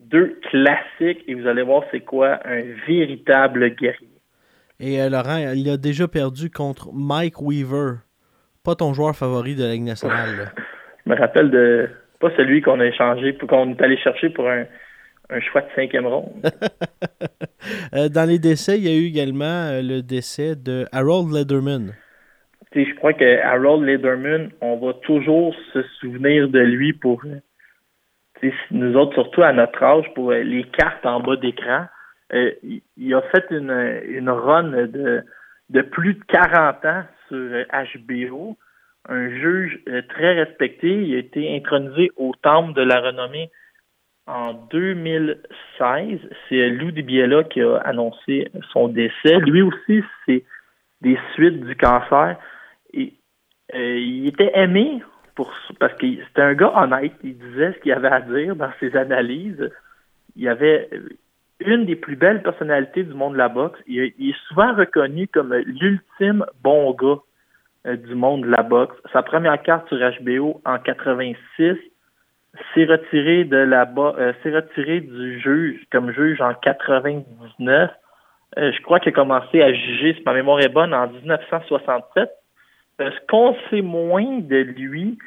[0.00, 4.15] Deux classiques et vous allez voir c'est quoi un véritable guerrier.
[4.78, 7.98] Et euh, Laurent, il a déjà perdu contre Mike Weaver.
[8.64, 10.52] Pas ton joueur favori de la Ligue nationale.
[11.04, 11.88] Je me rappelle de.
[12.20, 14.64] Pas celui qu'on a échangé, qu'on est allé chercher pour un,
[15.40, 16.32] choix de cinquième ronde.
[17.94, 21.94] Euh, dans les décès, il y a eu également euh, le décès de Harold Lederman.
[22.72, 27.22] je crois que Harold Lederman, on va toujours se souvenir de lui pour
[28.70, 31.86] nous autres, surtout à notre âge, pour les cartes en bas d'écran.
[32.32, 32.52] Euh,
[32.96, 35.24] il a fait une, une run de,
[35.70, 38.56] de plus de 40 ans sur HBO.
[39.08, 40.88] Un juge euh, très respecté.
[40.88, 43.50] Il a été intronisé au Temple de la renommée
[44.26, 46.18] en 2016.
[46.48, 49.38] C'est Lou Dibiela qui a annoncé son décès.
[49.40, 50.44] Lui aussi, c'est
[51.00, 52.36] des suites du cancer.
[52.92, 53.12] Et,
[53.74, 55.02] euh, il était aimé
[55.34, 57.12] pour, parce que c'était un gars honnête.
[57.22, 59.70] Il disait ce qu'il avait à dire dans ses analyses.
[60.34, 60.88] Il avait
[61.60, 63.78] une des plus belles personnalités du monde de la boxe.
[63.86, 67.20] Il, est souvent reconnu comme l'ultime bon gars
[67.86, 68.96] euh, du monde de la boxe.
[69.12, 71.76] Sa première carte sur HBO en 86
[72.74, 77.90] s'est retiré de la euh, s'est retiré du juge comme juge en 99.
[78.58, 82.30] Euh, je crois qu'il a commencé à juger, si ma mémoire est bonne, en 1967.
[82.98, 85.18] ce qu'on sait moins de lui,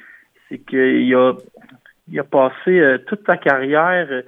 [0.48, 1.34] c'est qu'il a,
[2.08, 4.24] il a passé toute sa carrière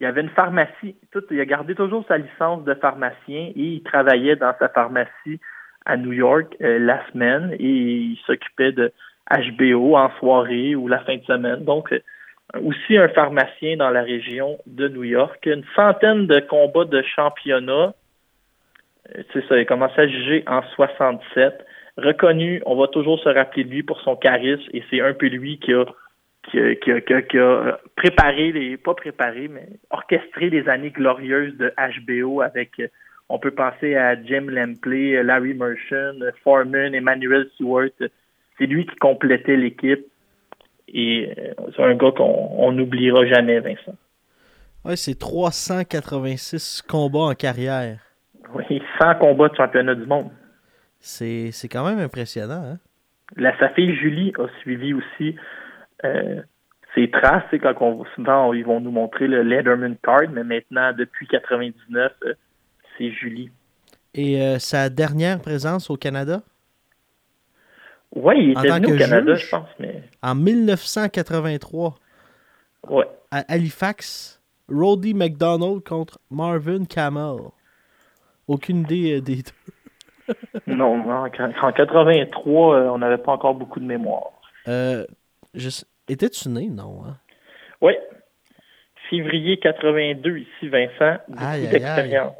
[0.00, 0.96] il y avait une pharmacie.
[1.10, 5.40] Tout, il a gardé toujours sa licence de pharmacien et il travaillait dans sa pharmacie
[5.86, 8.92] à New York euh, la semaine et il s'occupait de
[9.30, 11.64] HBO en soirée ou la fin de semaine.
[11.64, 12.00] Donc, euh,
[12.62, 15.44] aussi un pharmacien dans la région de New York.
[15.46, 17.94] Une centaine de combats de championnat.
[19.16, 21.64] Euh, c'est ça, il a commencé à juger en 67.
[21.96, 25.28] Reconnu, on va toujours se rappeler de lui pour son charisme et c'est un peu
[25.28, 25.84] lui qui a
[26.50, 32.88] qui, a, préparé les, pas préparé, mais orchestré les années glorieuses de HBO avec, euh,
[33.28, 37.90] on peut penser à Jim Lempley, Larry Merchant, Foreman, Emmanuel Stewart.
[38.58, 40.06] C'est lui qui complétait l'équipe.
[40.88, 43.96] Et euh, c'est un gars qu'on n'oubliera jamais, Vincent.
[44.84, 47.98] Oui, c'est 386 combats en carrière.
[48.54, 50.30] Oui, 100 combats de championnat du monde.
[51.00, 52.62] C'est quand même impressionnant.
[52.72, 52.78] Hein?
[53.34, 55.36] la, sa fille Julie a suivi aussi
[56.04, 56.42] euh,
[56.94, 57.44] ses traces.
[57.62, 62.34] Quand on, souvent, ils vont nous montrer le Letterman Card, mais maintenant, depuis 99, euh,
[62.96, 63.50] c'est Julie.
[64.14, 66.42] Et euh, sa dernière présence au Canada?
[68.14, 69.44] Oui, il était venu au Canada, juge?
[69.46, 69.68] je pense.
[69.78, 70.02] Mais...
[70.22, 71.94] En 1983,
[72.88, 73.04] Ouais.
[73.30, 74.40] à Halifax,
[74.70, 77.36] Roddy McDonald contre Marvin Camel.
[78.48, 80.34] Aucune idée des deux.
[80.66, 84.30] Non, en, en 83, euh, on n'avait pas encore beaucoup de mémoire.
[84.68, 85.04] Euh,
[86.08, 86.68] Étais-tu né?
[86.68, 87.04] Non.
[87.04, 87.16] Hein?
[87.80, 87.92] Oui.
[89.10, 91.18] Février 82, ici, Vincent.
[91.28, 92.34] Beaucoup d'expérience.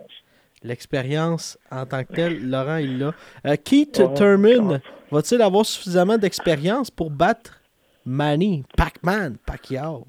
[0.62, 3.12] L'expérience en tant que telle, Laurent, il l'a.
[3.46, 7.60] Euh, Keith Oh, Thurman, va-t-il avoir suffisamment d'expérience pour battre
[8.04, 10.06] Manny, Pac-Man, Pacquiao?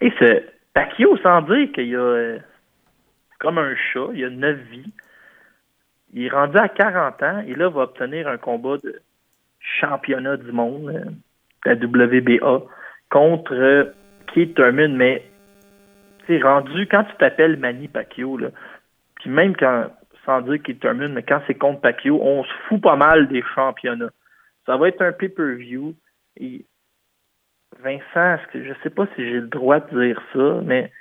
[0.00, 0.42] Et ce
[0.74, 2.38] Pacquiao, sans dire qu'il y a euh,
[3.38, 4.92] comme un chat, il y a 9 vies.
[6.12, 9.00] Il est rendu à 40 ans et là va obtenir un combat de
[9.80, 11.14] championnat du monde,
[11.64, 12.62] la WBA,
[13.10, 13.84] contre euh,
[14.32, 14.96] Keith Thurman.
[14.96, 15.24] Mais
[16.26, 18.38] c'est rendu, quand tu t'appelles Manny Pacquiao,
[19.16, 19.86] puis même quand,
[20.24, 23.42] sans dire Keith Thurman, mais quand c'est contre Pacquiao, on se fout pas mal des
[23.54, 24.10] championnats.
[24.66, 25.94] Ça va être un pay-per-view.
[26.38, 26.64] Et
[27.82, 30.92] Vincent, que je sais pas si j'ai le droit de dire ça, mais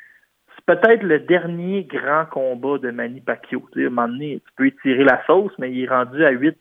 [0.55, 3.67] c'est peut-être le dernier grand combat de Manny Pacquiao.
[3.73, 6.31] Tu à un moment donné, tu peux étirer la sauce, mais il est rendu à
[6.31, 6.57] 8.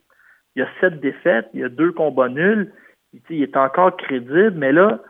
[0.57, 2.73] Il y a 7 défaites, il y a deux combats nuls.
[3.31, 5.01] Il, est encore crédible, mais là,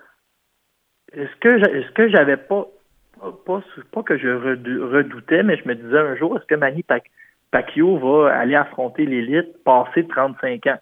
[1.12, 2.66] est-ce que est-ce que j'avais pas,
[3.44, 7.10] pas, que je redoutais, mais je me disais un jour, est-ce que Manny Pac-
[7.50, 10.78] Pacquiao va aller affronter l'élite, passer 35 ans?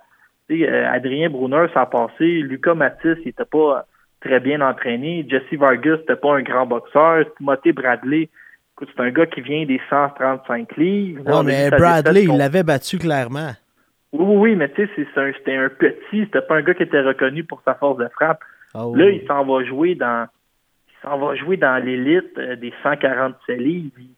[0.51, 2.41] Euh, Adrien Brunner, ça a passé.
[2.41, 3.85] Lucas Matisse, il était pas
[4.21, 5.27] très bien entraîné.
[5.29, 7.25] Jesse Vargas, c'était pas un grand boxeur.
[7.37, 8.29] Timothée Bradley,
[8.75, 11.25] écoute, c'est un gars qui vient des 135 livres.
[11.27, 13.53] Ouais, On a mais Bradley, il l'avait battu clairement.
[14.13, 16.63] Oui, oui, oui, mais tu sais, c'est- c'est un- c'était un petit, c'était pas un
[16.63, 18.41] gars qui était reconnu pour sa force de frappe.
[18.75, 18.95] Oh.
[18.97, 20.27] Là, il s'en va jouer dans
[20.91, 23.93] il s'en va jouer dans l'élite euh, des 147 livres.
[23.99, 24.09] Il,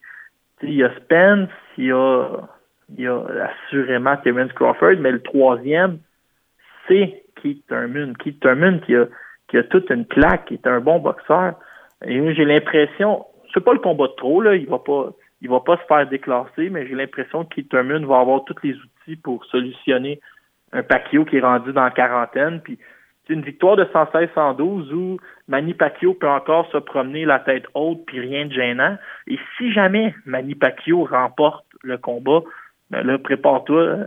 [0.60, 2.28] tu sais, il y a Spence, il y a,
[2.96, 3.22] il y a
[3.66, 5.98] assurément Terence Crawford, mais le troisième,
[6.88, 8.16] c'est Keith Thurman.
[8.16, 9.06] Keith Thurman qui a,
[9.48, 11.54] qui a toute une claque, qui est un bon boxeur.
[12.06, 15.10] Et moi, j'ai l'impression, c'est pas le combat de trop, là, il va pas
[15.42, 18.56] il va pas se faire déclasser, mais j'ai l'impression que Keith Thurman va avoir tous
[18.62, 18.89] les outils
[19.22, 20.20] pour solutionner
[20.72, 22.60] un Pacquiao qui est rendu dans la quarantaine.
[22.60, 22.78] Puis
[23.26, 28.04] c'est une victoire de 116-112 où Manny Pacquiao peut encore se promener la tête haute
[28.06, 28.96] puis rien de gênant.
[29.26, 32.40] Et si jamais Manny Pacquiao remporte le combat,
[32.90, 33.98] ben là, prépare-toi,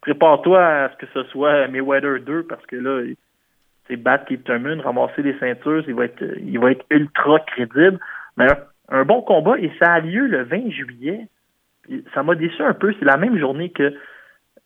[0.00, 3.02] prépare-toi à ce que ce soit Mayweather 2 parce que là,
[3.86, 7.98] c'est battre Keith Thurman, ramasser les ceintures, il va être, il va être ultra crédible.
[8.36, 8.46] Mais
[8.88, 11.26] un, bon combat et ça a lieu le 20 juillet.
[12.14, 12.94] Ça m'a déçu un peu.
[12.98, 13.92] C'est la même journée que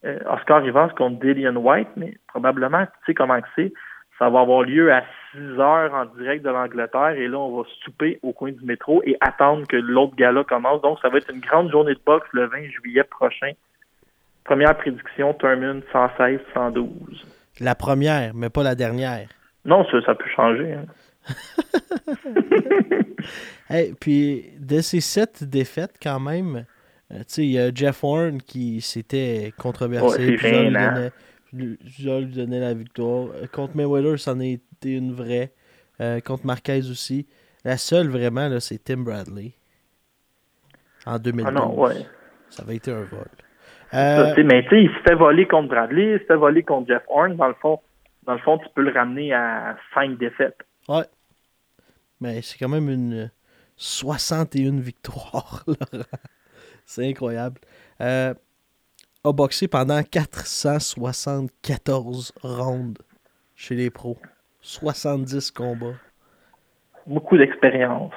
[0.05, 3.73] euh, Oscar Rivas contre Dillian White, mais probablement, tu sais comment c'est,
[4.19, 5.03] ça va avoir lieu à
[5.33, 9.03] 6 heures en direct de l'Angleterre et là, on va souper au coin du métro
[9.05, 10.81] et attendre que l'autre gala commence.
[10.83, 13.53] Donc, ça va être une grande journée de boxe le 20 juillet prochain.
[14.45, 16.87] Première prédiction, Thurman 116-112.
[17.61, 19.29] La première, mais pas la dernière.
[19.65, 20.75] Non, ça, ça peut changer.
[20.75, 20.85] hein.
[23.71, 26.67] Hey, puis de ces sept défaites, quand même,
[27.19, 30.19] tu sais, il y a Jeff Horn qui s'était controversé.
[30.31, 31.11] Ouais, plusieurs, lui donnaient,
[31.53, 33.29] lui- plusieurs lui donnaient la victoire.
[33.35, 35.53] Euh, Contre Mayweather, c'en a été une vraie.
[36.01, 37.27] Euh, contre Marquez aussi.
[37.65, 39.53] La seule, vraiment, là, c'est Tim Bradley.
[41.07, 41.47] En 2012.
[41.49, 42.07] Ah non, ouais.
[42.51, 43.27] Ça avait été un vol.
[43.95, 46.89] Euh, mais tu sais, il se fait voler contre Bradley, il se fait voler contre
[46.89, 47.37] Jeff Horn.
[47.37, 47.79] Dans le fond,
[48.25, 50.59] dans le fond, tu peux le ramener à 5 défaites.
[50.89, 51.05] ouais.
[52.21, 53.31] Mais c'est quand même une
[53.77, 56.05] 61 victoires, Laurent.
[56.85, 57.61] C'est incroyable.
[58.01, 58.35] Euh,
[59.25, 62.99] a boxé pendant 474 rounds
[63.57, 64.17] chez les pros.
[64.61, 65.95] 70 combats.
[67.07, 68.13] Beaucoup d'expérience.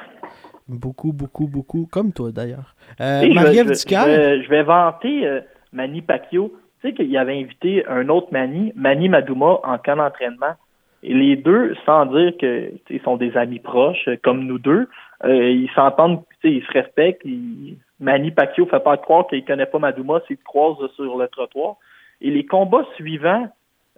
[0.67, 1.87] Beaucoup, beaucoup, beaucoup.
[1.91, 2.75] Comme toi, d'ailleurs.
[2.99, 5.41] Euh, Tu sais, je vais- Marie-Ève je, Dicker, je vais, je vais vanter euh,
[5.71, 6.49] Manny Pacquiao.
[6.81, 10.55] Tu sais qu'il avait invité un autre Manny, Manny Madouma, en camp d'entraînement.
[11.03, 14.45] Et les deux, sans dire que tu sais, ils sont des amis proches, euh, comme
[14.45, 14.89] nous deux,
[15.25, 17.25] euh, ils s'entendent, ils se respectent.
[17.25, 21.77] ils- Manny Pacquiao fait pas croire qu'il connaît pas Madouma s'il croise sur le trottoir.
[22.21, 23.47] Et les combats suivants,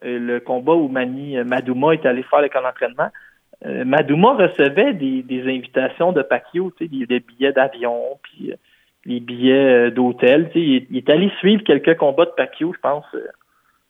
[0.05, 3.09] euh, le combat où Manny euh, Madouma est allé faire le camp d'entraînement,
[3.65, 8.53] euh, Madouma recevait des, invitations de Pacquiao, des, billets d'avion, puis
[9.05, 10.49] les billets d'hôtel.
[10.55, 13.05] Il, est- allé suivre quelques combats de Pacquiao, je pense.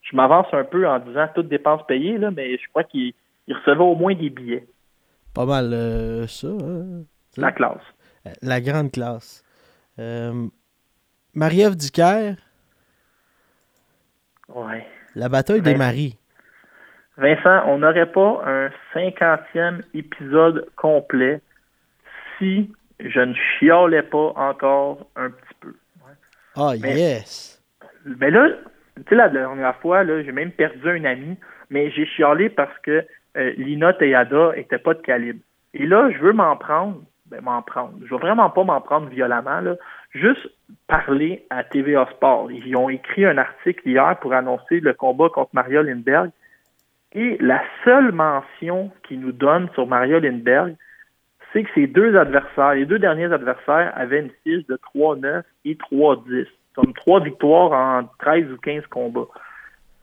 [0.01, 3.13] je m'avance un peu en disant toutes dépenses payées, mais je crois qu'il
[3.47, 4.65] il recevait au moins des billets.
[5.35, 5.71] pas mal
[6.27, 6.47] ça.
[6.47, 7.03] hein.
[7.39, 7.81] La classe.
[8.27, 9.43] Euh, La grande classe.
[9.99, 10.47] Euh,
[11.33, 12.35] Marie-Ève Dicker,
[14.49, 14.85] Ouais.
[15.15, 16.17] la bataille des maris.
[17.17, 21.41] Vincent, on n'aurait pas un cinquantième épisode complet
[22.37, 25.73] si je ne chiolais pas encore un petit peu.
[26.55, 27.61] Ah, yes!
[28.05, 28.47] Mais là,
[28.95, 31.37] tu sais, la dernière fois, j'ai même perdu un ami,
[31.69, 33.05] mais j'ai chialé parce que
[33.37, 35.39] euh, Lina Teyada était pas de calibre.
[35.73, 37.93] Et là, je veux m'en prendre, ben m'en prendre.
[38.03, 39.75] Je veux vraiment pas m'en prendre violemment, là.
[40.11, 40.49] Juste
[40.87, 42.51] parler à TVA Sport.
[42.51, 46.31] Ils ont écrit un article hier pour annoncer le combat contre Maria Lindbergh.
[47.13, 50.75] Et la seule mention qu'ils nous donnent sur Maria Lindbergh,
[51.51, 55.75] c'est que ces deux adversaires, les deux derniers adversaires, avaient une fiche de 3-9 et
[55.75, 56.47] 3-10.
[56.75, 59.27] Comme trois victoires en 13 ou 15 combats.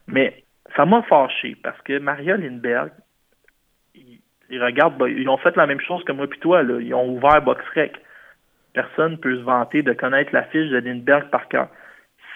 [0.07, 0.43] Mais
[0.75, 2.91] ça m'a fâché parce que Maria Lindbergh,
[4.49, 6.63] ils, regardent, ben, ils ont fait la même chose que moi puis toi.
[6.63, 6.79] Là.
[6.81, 7.93] Ils ont ouvert BoxRec.
[8.73, 11.67] Personne ne peut se vanter de connaître la fiche de Lindbergh par cœur.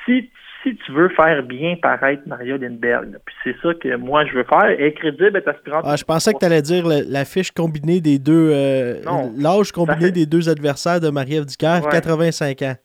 [0.05, 0.29] Si,
[0.63, 4.33] si tu veux faire bien paraître Maria Lindbergh, là, puis c'est ça que moi je
[4.33, 5.83] veux faire, est crédible, est aspirante.
[5.85, 8.49] Ah, je pensais que tu allais dire la fiche combinée des deux.
[8.53, 8.95] euh.
[9.37, 11.91] L'âge combiné fait- des deux adversaires de Marie-Ève Ducaire, Ouais.
[11.91, 12.75] 85 ans.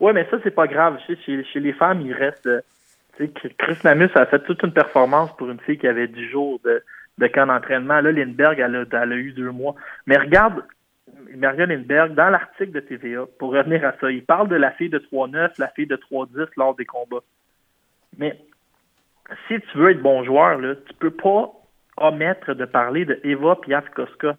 [0.00, 0.98] Ouais, mais ça, c'est pas grave.
[1.06, 2.46] Chez, chez les femmes, il reste.
[2.46, 2.60] euh,
[3.16, 6.28] tu sais, Chris Namus a fait toute une performance pour une fille qui avait 10
[6.30, 6.82] jours de,
[7.18, 8.00] de camp d'entraînement.
[8.00, 9.74] Là, Lindbergh, elle a, eu deux mois.
[10.06, 10.64] Mais regarde,
[11.36, 14.88] Maria Lindbergh, dans l'article de TVA, pour revenir à ça, il parle de la fille
[14.88, 17.22] de 3-9, la fille de 3-10 lors des combats.
[18.18, 18.38] Mais
[19.48, 21.50] si tu veux être bon joueur, là, tu peux pas
[21.96, 24.36] omettre de parler de Eva Piafkoska.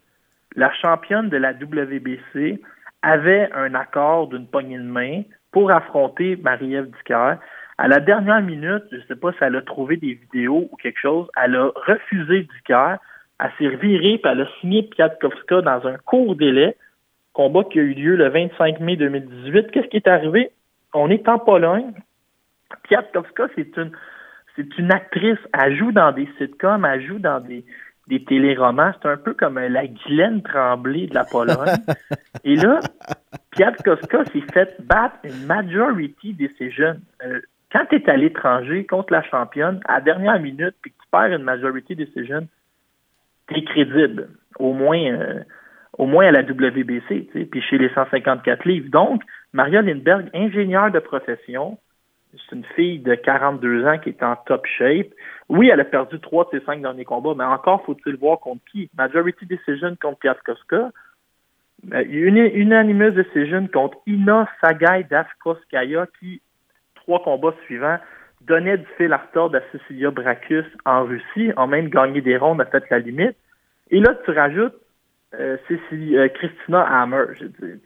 [0.56, 2.60] La championne de la WBC
[3.02, 5.22] avait un accord d'une poignée de main
[5.52, 7.36] pour affronter Marie-Ève Dicker.
[7.76, 10.76] À la dernière minute, je ne sais pas si elle a trouvé des vidéos ou
[10.76, 12.96] quelque chose, elle a refusé Dicker.
[13.40, 16.76] Elle s'est revirée puis elle a signé Piatkowska dans un court délai.
[17.32, 19.72] Combat qui a eu lieu le 25 mai 2018.
[19.72, 20.52] Qu'est-ce qui est arrivé?
[20.92, 21.92] On est en Pologne.
[22.84, 23.90] Piatkowska, c'est une,
[24.54, 25.38] c'est une actrice.
[25.52, 27.64] Elle joue dans des sitcoms, elle joue dans des,
[28.06, 28.92] des téléromans.
[29.02, 31.74] C'est un peu comme euh, la Guylaine Tremblay de la Pologne.
[32.44, 32.78] Et là,
[33.50, 37.00] Piatkowska s'est fait battre une majority decision.
[37.24, 37.40] Euh,
[37.74, 41.08] quand tu es à l'étranger contre la championne, à la dernière minute, puis que tu
[41.10, 42.46] perds une majority decision,
[43.48, 44.28] tu es crédible.
[44.60, 45.40] Au moins, euh,
[45.98, 48.90] au moins à la WBC, puis chez les 154 livres.
[48.90, 49.22] Donc,
[49.52, 51.78] Maria Lindbergh, ingénieure de profession,
[52.32, 55.08] c'est une fille de 42 ans qui est en top shape.
[55.48, 58.62] Oui, elle a perdu trois de ses cinq derniers combats, mais encore faut-il voir contre
[58.70, 58.88] qui.
[58.96, 60.90] Majority decision contre Piatkowska.
[61.92, 66.40] Euh, Une unanimous decision contre Ina Sagai Dafkoskaya qui,
[67.04, 67.98] trois combats suivants,
[68.42, 72.60] donnait du fil à retordre à Cecilia Bracus en Russie, a même gagné des rondes,
[72.60, 73.36] a fait la limite.
[73.90, 74.74] Et là, tu rajoutes
[75.38, 77.24] euh, euh, Christina Hammer.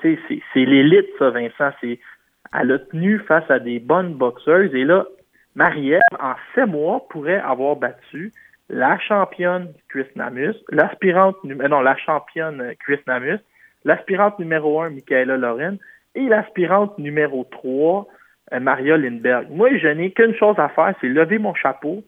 [0.02, 0.18] C'est-
[0.56, 1.70] l'élite, ça, Vincent.
[1.82, 4.74] Elle a tenu face à des bonnes boxeuses.
[4.74, 5.06] Et là,
[5.54, 8.32] Marie-Ève, en sept mois, pourrait avoir battu
[8.70, 13.38] la championne Chris Namus, l'aspirante, euh, non, la championne euh, Chris Namus,
[13.84, 15.78] l'aspirante numéro un, Michaela Loren,
[16.14, 18.14] et l'aspirante numéro 3, euh,
[18.60, 19.48] Maria Lindbergh.
[19.50, 22.04] Moi, je n'ai qu'une chose à faire, c'est lever mon chapeau,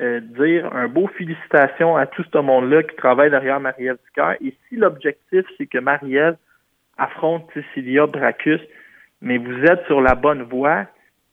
[0.00, 4.36] euh, dire un beau félicitations à tout ce monde-là qui travaille derrière Marie-Ève Ducaire.
[4.40, 6.36] Et si l'objectif, c'est que Marie-Ève
[6.98, 8.60] affronte Cecilia Bracus,
[9.20, 10.86] mais vous êtes sur la bonne voie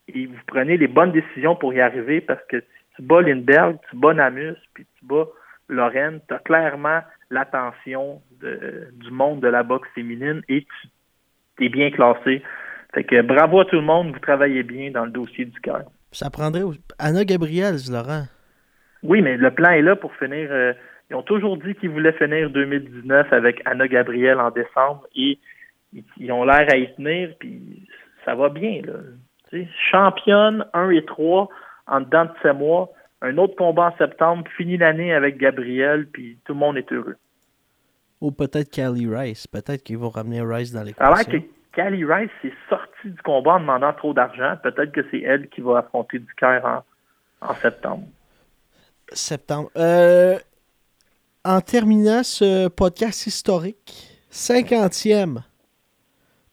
[0.08, 3.78] et vous prenez les bonnes décisions pour y arriver parce que si tu bats Lindbergh,
[3.90, 5.26] tu bats Namus, puis tu bats
[5.68, 7.00] Lorraine, tu as clairement
[7.30, 10.66] l'attention du monde de la boxe féminine et
[11.56, 12.42] tu es bien classé.
[12.94, 15.84] Fait que bravo à tout le monde, vous travaillez bien dans le dossier du cœur.
[16.10, 16.62] Ça prendrait.
[16.98, 18.24] Anna Gabriel, Laurent.
[19.02, 20.48] Oui, mais le plan est là pour finir.
[20.50, 20.74] euh,
[21.10, 25.38] ils ont toujours dit qu'ils voulaient finir 2019 avec Anna Gabriel en décembre et
[26.18, 27.86] ils, ont l'air à y tenir, puis
[28.24, 28.80] ça va bien.
[28.82, 29.64] Là.
[29.90, 31.48] Championne 1 et 3
[31.86, 32.90] en dedans de 7 mois.
[33.20, 37.16] Un autre combat en septembre, fini l'année avec Gabriel, puis tout le monde est heureux.
[38.20, 39.46] Ou peut-être Callie Rice.
[39.46, 41.36] Peut-être qu'ils vont ramener Rice dans les Ça a l'air que
[41.74, 44.56] Callie Rice s'est sortie du combat en demandant trop d'argent.
[44.62, 48.06] Peut-être que c'est elle qui va affronter Ducaire en, en septembre.
[49.12, 49.70] septembre.
[49.76, 50.38] Euh,
[51.44, 55.42] en terminant ce podcast historique, 50e,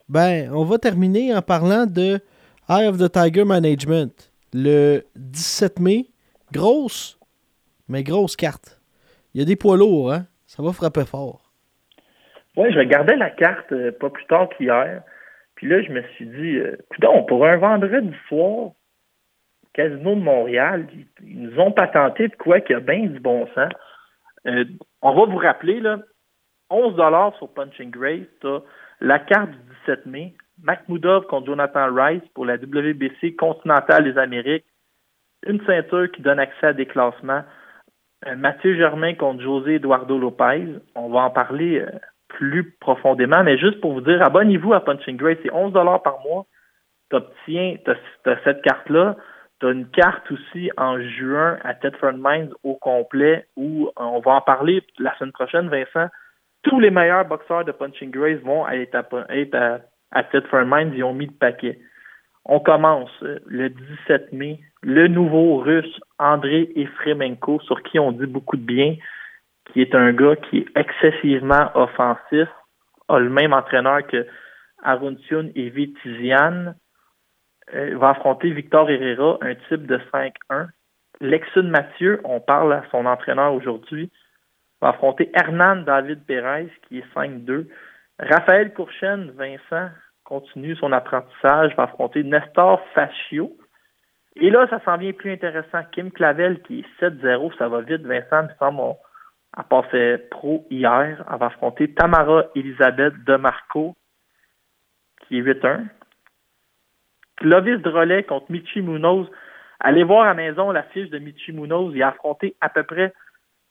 [0.07, 2.19] ben, on va terminer en parlant de
[2.67, 4.31] Eye of the Tiger Management.
[4.53, 6.09] Le 17 mai,
[6.51, 7.19] grosse,
[7.87, 8.81] mais grosse carte.
[9.33, 10.25] Il y a des poids lourds, hein?
[10.47, 11.48] Ça va frapper fort.
[12.59, 15.01] Oui, je regardais la carte euh, pas plus tard qu'hier.
[15.55, 16.75] Puis là, je me suis dit, euh,
[17.29, 18.71] pour un vendredi soir,
[19.71, 20.85] Casino de Montréal,
[21.23, 23.71] ils, nous ont patenté de quoi qu'il y a bien du bon sens.
[24.45, 24.65] Euh,
[25.01, 25.99] on va vous rappeler, là,
[26.69, 26.95] 11
[27.37, 28.27] sur Punching Grace,
[28.99, 34.65] la carte du 17 mai, Makhmoudov contre Jonathan Rice pour la WBC continentale des Amériques,
[35.47, 37.43] une ceinture qui donne accès à des classements.
[38.27, 40.75] Euh, Mathieu Germain contre José Eduardo Lopez.
[40.95, 41.85] On va en parler
[42.39, 46.45] plus profondément, mais juste pour vous dire, abonnez-vous à Punching Grace, c'est 11 par mois.
[47.09, 47.75] Tu obtiens
[48.45, 49.17] cette carte-là.
[49.59, 54.21] Tu as une carte aussi en juin à Tedford Mines au complet où euh, on
[54.21, 56.07] va en parler la semaine prochaine, Vincent.
[56.63, 59.79] Tous les meilleurs boxeurs de Punching Grace vont être à,
[60.15, 60.93] être à, Mines.
[60.95, 61.77] Ils ont mis le paquet.
[62.45, 64.61] On commence le 17 mai.
[64.81, 68.95] Le nouveau russe André Efremenko, sur qui on dit beaucoup de bien,
[69.71, 72.47] qui est un gars qui est excessivement offensif,
[73.07, 74.25] a le même entraîneur que
[74.83, 76.73] Aruntiun et Vitizian,
[77.73, 80.67] euh, va affronter Victor Herrera, un type de 5-1.
[81.21, 84.11] Lexun Mathieu, on parle à son entraîneur aujourd'hui,
[84.81, 87.67] va affronter Hernan David Perez, qui est 5-2.
[88.19, 89.89] Raphaël Courchen, Vincent,
[90.23, 93.55] continue son apprentissage, va affronter Nestor Fascio.
[94.35, 95.83] Et là, ça s'en vient plus intéressant.
[95.91, 98.01] Kim Clavel, qui est 7-0, ça va vite.
[98.01, 98.95] Vincent, me semble,
[99.53, 101.23] a passé pro hier.
[101.31, 103.95] Elle va affronter Tamara Elisabeth Demarco,
[105.27, 105.85] qui est 8-1.
[107.37, 109.27] Clovis Drolet contre Michi Munoz.
[109.79, 111.93] Allez voir à la maison la fiche de Michi Munoz.
[111.95, 113.13] Il a affronté à peu près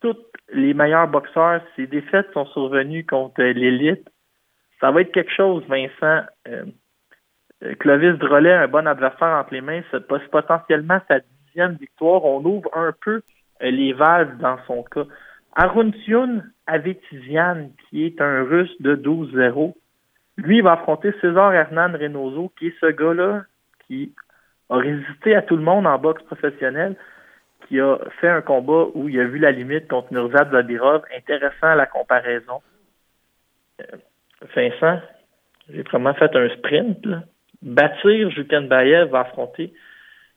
[0.00, 0.16] tous
[0.52, 1.60] les meilleurs boxeurs.
[1.76, 4.08] Ses défaites sont survenues contre l'élite
[4.80, 6.26] ça va être quelque chose, Vincent.
[6.48, 6.64] Euh,
[7.64, 12.24] euh, Clovis Drolet, un bon adversaire entre les mains, c'est potentiellement sa dixième victoire.
[12.24, 13.22] On ouvre un peu
[13.60, 15.04] les valves dans son cas.
[15.58, 19.74] Aruntiun Avetizian, qui est un russe de 12-0,
[20.36, 23.42] lui va affronter César Hernan Reynoso, qui est ce gars-là
[23.84, 24.14] qui
[24.70, 26.94] a résisté à tout le monde en boxe professionnelle,
[27.66, 31.02] qui a fait un combat où il a vu la limite contre Nurzad Zabirov.
[31.16, 32.62] Intéressant la comparaison.
[34.54, 35.00] Vincent,
[35.70, 37.04] j'ai vraiment fait un sprint.
[37.04, 37.24] Là.
[37.62, 38.30] Bâtir,
[38.68, 39.72] Bayev va affronter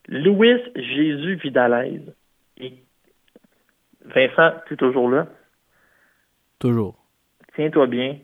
[0.07, 2.01] Louis Jésus Vidalez.
[2.57, 2.73] Et
[4.05, 5.27] Vincent, tu es toujours là?
[6.59, 6.95] Toujours.
[7.55, 8.17] Tiens-toi bien.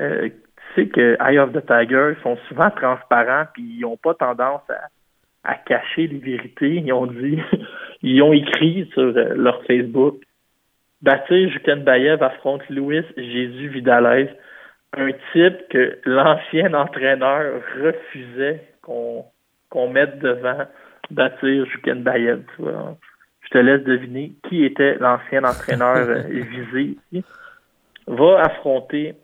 [0.00, 4.14] Euh, tu sais que Eye of the Tiger sont souvent transparents puis ils n'ont pas
[4.14, 4.62] tendance
[5.44, 6.76] à, cacher les vérités.
[6.76, 7.38] Ils ont dit,
[8.02, 10.16] ils ont écrit sur euh, leur Facebook.
[11.02, 11.50] Bâtir
[11.84, 14.30] Bayev affronte Louis Jésus Vidalez
[14.96, 20.66] un type que l'ancien entraîneur refusait qu'on mette devant
[21.10, 22.44] Batir Jukenbayev.
[22.58, 22.64] Je
[23.54, 27.24] te laisse deviner qui était l'ancien entraîneur euh, visé ici.
[28.08, 29.14] Va affronter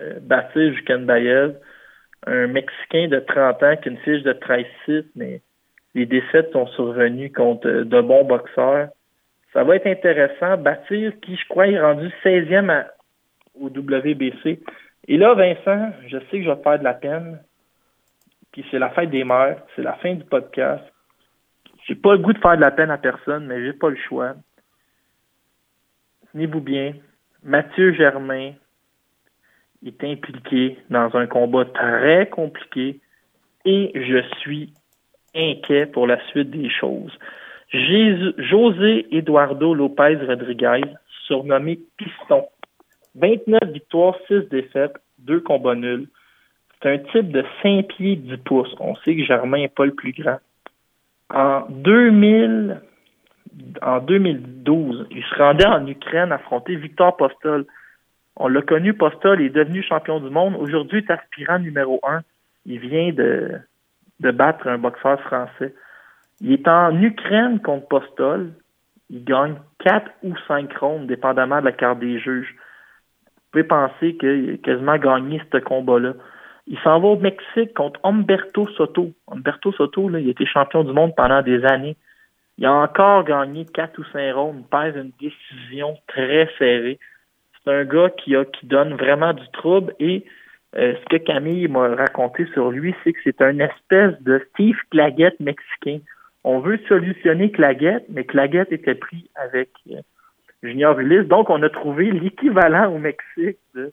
[0.00, 1.56] euh, Jukenbayev,
[2.26, 5.40] un Mexicain de 30 ans qui a une fiche de 13-6, mais
[5.94, 8.90] les défaites sont survenues contre euh, de bons boxeurs.
[9.54, 10.58] Ça va être intéressant.
[10.58, 12.88] Batir, qui je crois est rendu 16e à,
[13.58, 14.60] au WBC.
[15.08, 17.40] Et là, Vincent, je sais que je vais te faire de la peine.
[18.52, 20.84] Puis c'est la fête des mères, c'est la fin du podcast.
[21.88, 23.96] J'ai pas le goût de faire de la peine à personne, mais j'ai pas le
[23.96, 24.34] choix.
[26.32, 26.92] Tenez-vous bien,
[27.42, 28.52] Mathieu Germain
[29.86, 33.00] est impliqué dans un combat très compliqué
[33.64, 34.74] et je suis
[35.34, 37.16] inquiet pour la suite des choses.
[37.70, 40.82] José Eduardo Lopez Rodriguez,
[41.26, 42.44] surnommé Piston,
[43.14, 46.08] 29 victoires, 6 défaites, 2 combats nuls.
[46.82, 48.74] C'est un type de 5 pieds 10 pouces.
[48.78, 50.38] On sait que Germain n'est pas le plus grand.
[51.34, 52.80] En 2000,
[53.82, 57.66] en 2012, il se rendait en Ukraine affronter Victor Postol.
[58.36, 60.56] On l'a connu, Postol est devenu champion du monde.
[60.58, 62.20] Aujourd'hui, il est aspirant numéro 1.
[62.66, 63.58] Il vient de,
[64.20, 65.74] de battre un boxeur français.
[66.40, 68.52] Il est en Ukraine contre Postol.
[69.10, 72.54] Il gagne 4 ou 5 rondes, dépendamment de la carte des juges.
[72.54, 76.12] Vous pouvez penser qu'il a quasiment gagné ce combat-là.
[76.70, 79.10] Il s'en va au Mexique contre Humberto Soto.
[79.26, 81.96] Humberto Soto, il été champion du monde pendant des années.
[82.58, 86.98] Il a encore gagné quatre ou cinq rondes, il perd une décision très serrée.
[87.64, 90.24] C'est un gars qui donne vraiment du trouble et
[90.76, 94.76] euh, ce que Camille m'a raconté sur lui, c'est que c'est un espèce de Steve
[94.90, 96.00] Claggett mexicain.
[96.44, 100.00] On veut solutionner Claggett, mais Claggett était pris avec euh,
[100.62, 101.26] Junior Ulysse.
[101.28, 103.92] Donc, on a trouvé l'équivalent au Mexique de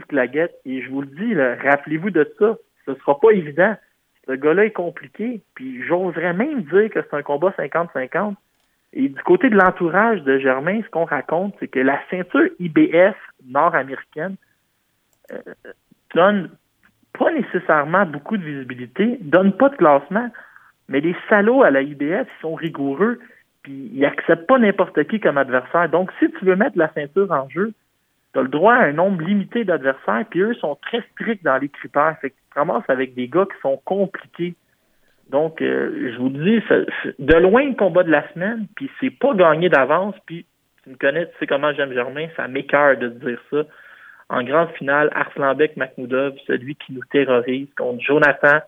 [0.00, 0.52] Claggett.
[0.64, 2.56] Et je vous le dis, rappelez-vous de ça.
[2.86, 3.76] Ce sera pas évident.
[4.26, 5.42] Ce gars-là est compliqué.
[5.54, 8.34] Puis j'oserais même dire que c'est un combat 50-50.
[8.94, 13.16] Et du côté de l'entourage de Germain, ce qu'on raconte, c'est que la ceinture IBF
[13.46, 14.36] nord-américaine
[15.32, 15.38] euh,
[16.14, 16.50] donne
[17.18, 20.28] pas nécessairement beaucoup de visibilité, donne pas de classement,
[20.88, 23.18] mais les salauds à la IBF sont rigoureux
[23.62, 25.88] puis il accepte pas n'importe qui comme adversaire.
[25.88, 27.72] Donc, si tu veux mettre la ceinture en jeu,
[28.32, 31.58] tu as le droit à un nombre limité d'adversaires, puis eux sont très stricts dans
[31.58, 32.16] les critères.
[32.20, 34.54] Fait que tu te ramasses avec des gars qui sont compliqués.
[35.30, 36.62] Donc, euh, je vous dis,
[37.18, 40.46] de loin le combat de la semaine, puis c'est pas gagné d'avance, puis
[40.82, 43.64] tu me connais, tu sais comment j'aime Germain, ça m'écœure de te dire ça.
[44.28, 48.60] En grande finale, Arslanbek Makhmoudov, celui qui nous terrorise, contre Jonathan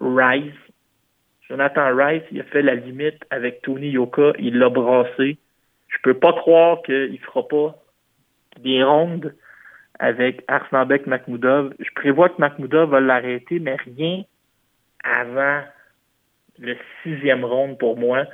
[0.00, 0.54] Rice.
[1.48, 5.38] Jonathan Rice, il a fait la limite avec Tony Yoka, il l'a brassé.
[5.88, 7.81] Je peux pas croire qu'il fera pas
[8.60, 9.34] des rondes
[9.98, 11.74] avec Arslanbek Makhmoudov.
[11.78, 14.22] Je prévois que Makhmoudov va l'arrêter, mais rien
[15.04, 15.62] avant
[16.58, 18.24] le sixième round pour moi.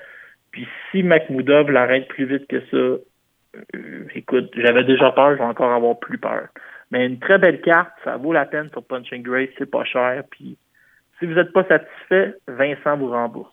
[0.51, 5.45] Puis si Makhmoudov l'arrête plus vite que ça, euh, écoute, j'avais déjà peur, je vais
[5.45, 6.49] encore avoir plus peur.
[6.91, 10.23] Mais une très belle carte, ça vaut la peine sur Punching Grace, c'est pas cher.
[10.31, 10.57] Puis
[11.19, 13.53] si vous n'êtes pas satisfait, Vincent vous rembourse.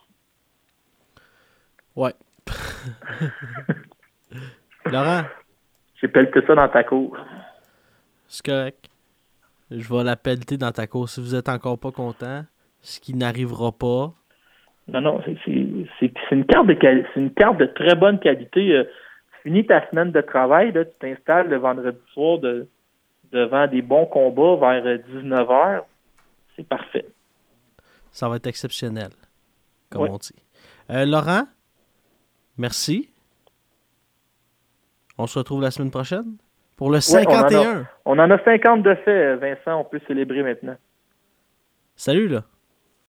[1.96, 2.14] Ouais.
[4.86, 5.24] Laurent,
[6.02, 7.18] J'ai pelleté ça dans ta cour.
[8.28, 8.90] c'est correct.
[9.72, 11.14] Je vais la pelleter dans ta course.
[11.16, 12.44] Si vous êtes encore pas content,
[12.82, 14.14] ce qui n'arrivera pas,
[14.88, 18.72] Non, non, c'est- une carte de c'est une carte de très bonne qualité.
[18.72, 22.68] Euh, tu finis ta semaine de travail, là, tu t'installes le vendredi soir de-
[23.32, 25.86] devant des bons combats vers 19h.
[26.56, 27.06] C'est parfait.
[28.12, 29.10] ça va être exceptionnel,
[29.90, 30.10] comme Ouais.
[30.12, 30.36] on dit.
[30.92, 31.46] Euh, Laurent,
[32.58, 33.10] merci.
[35.18, 36.36] On se retrouve la semaine prochaine
[36.76, 37.88] pour le Ouais, on en a- 51.
[38.06, 40.76] On en a 50 de fait, Vincent, on peut célébrer maintenant.
[41.96, 42.44] Salut, là.